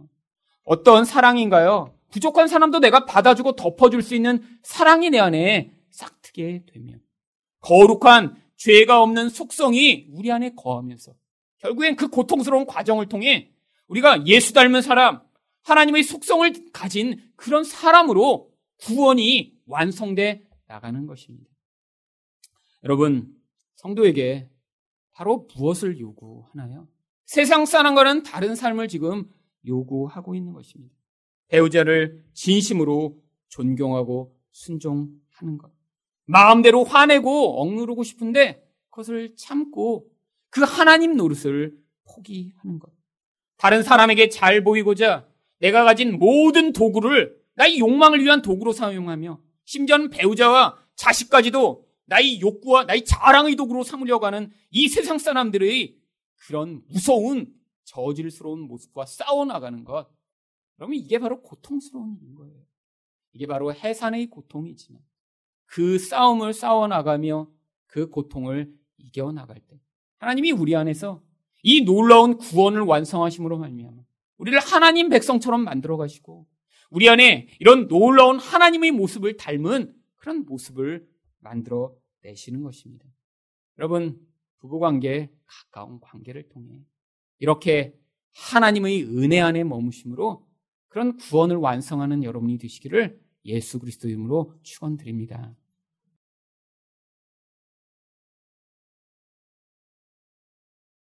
[0.64, 1.94] 어떤 사랑인가요?
[2.10, 6.94] 부족한 사람도 내가 받아주고 덮어줄 수 있는 사랑이 내 안에 싹트게 되며
[7.60, 11.12] 거룩한 죄가 없는 속성이 우리 안에 거하면서
[11.58, 13.50] 결국엔 그 고통스러운 과정을 통해
[13.88, 15.22] 우리가 예수 닮은 사람,
[15.62, 21.50] 하나님의 속성을 가진 그런 사람으로 구원이 완성돼 나가는 것입니다.
[22.82, 23.34] 여러분,
[23.76, 24.50] 성도에게
[25.12, 26.88] 바로 무엇을 요구하나요?
[27.24, 29.30] 세상 사람과는 다른 삶을 지금
[29.66, 30.94] 요구하고 있는 것입니다.
[31.48, 35.72] 배우자를 진심으로 존경하고 순종하는 것.
[36.26, 40.10] 마음대로 화내고 억누르고 싶은데 그것을 참고
[40.50, 42.93] 그 하나님 노릇을 포기하는 것.
[43.64, 45.26] 다른 사람에게 잘 보이고자
[45.58, 53.06] 내가 가진 모든 도구를 나의 욕망을 위한 도구로 사용하며 심지어는 배우자와 자식까지도 나의 욕구와 나의
[53.06, 55.96] 자랑의 도구로 삼으려고 하는 이 세상 사람들의
[56.46, 57.54] 그런 무서운
[57.84, 60.10] 저질스러운 모습과 싸워나가는 것.
[60.76, 62.60] 그러면 이게 바로 고통스러운 일인 거예요.
[63.32, 65.00] 이게 바로 해산의 고통이지만
[65.64, 67.48] 그 싸움을 싸워나가며
[67.86, 69.80] 그 고통을 이겨나갈 때
[70.18, 71.22] 하나님이 우리 안에서
[71.64, 73.96] 이 놀라운 구원을 완성하심으로 말미암아
[74.36, 76.46] 우리를 하나님 백성처럼 만들어 가시고
[76.90, 81.08] 우리 안에 이런 놀라운 하나님의 모습을 닮은 그런 모습을
[81.40, 83.06] 만들어 내시는 것입니다.
[83.78, 84.20] 여러분
[84.58, 86.84] 부부 관계 가까운 관계를 통해
[87.38, 87.98] 이렇게
[88.34, 90.46] 하나님의 은혜 안에 머무심으로
[90.88, 95.54] 그런 구원을 완성하는 여러분이 되시기를 예수 그리스도 이름으로 축원드립니다.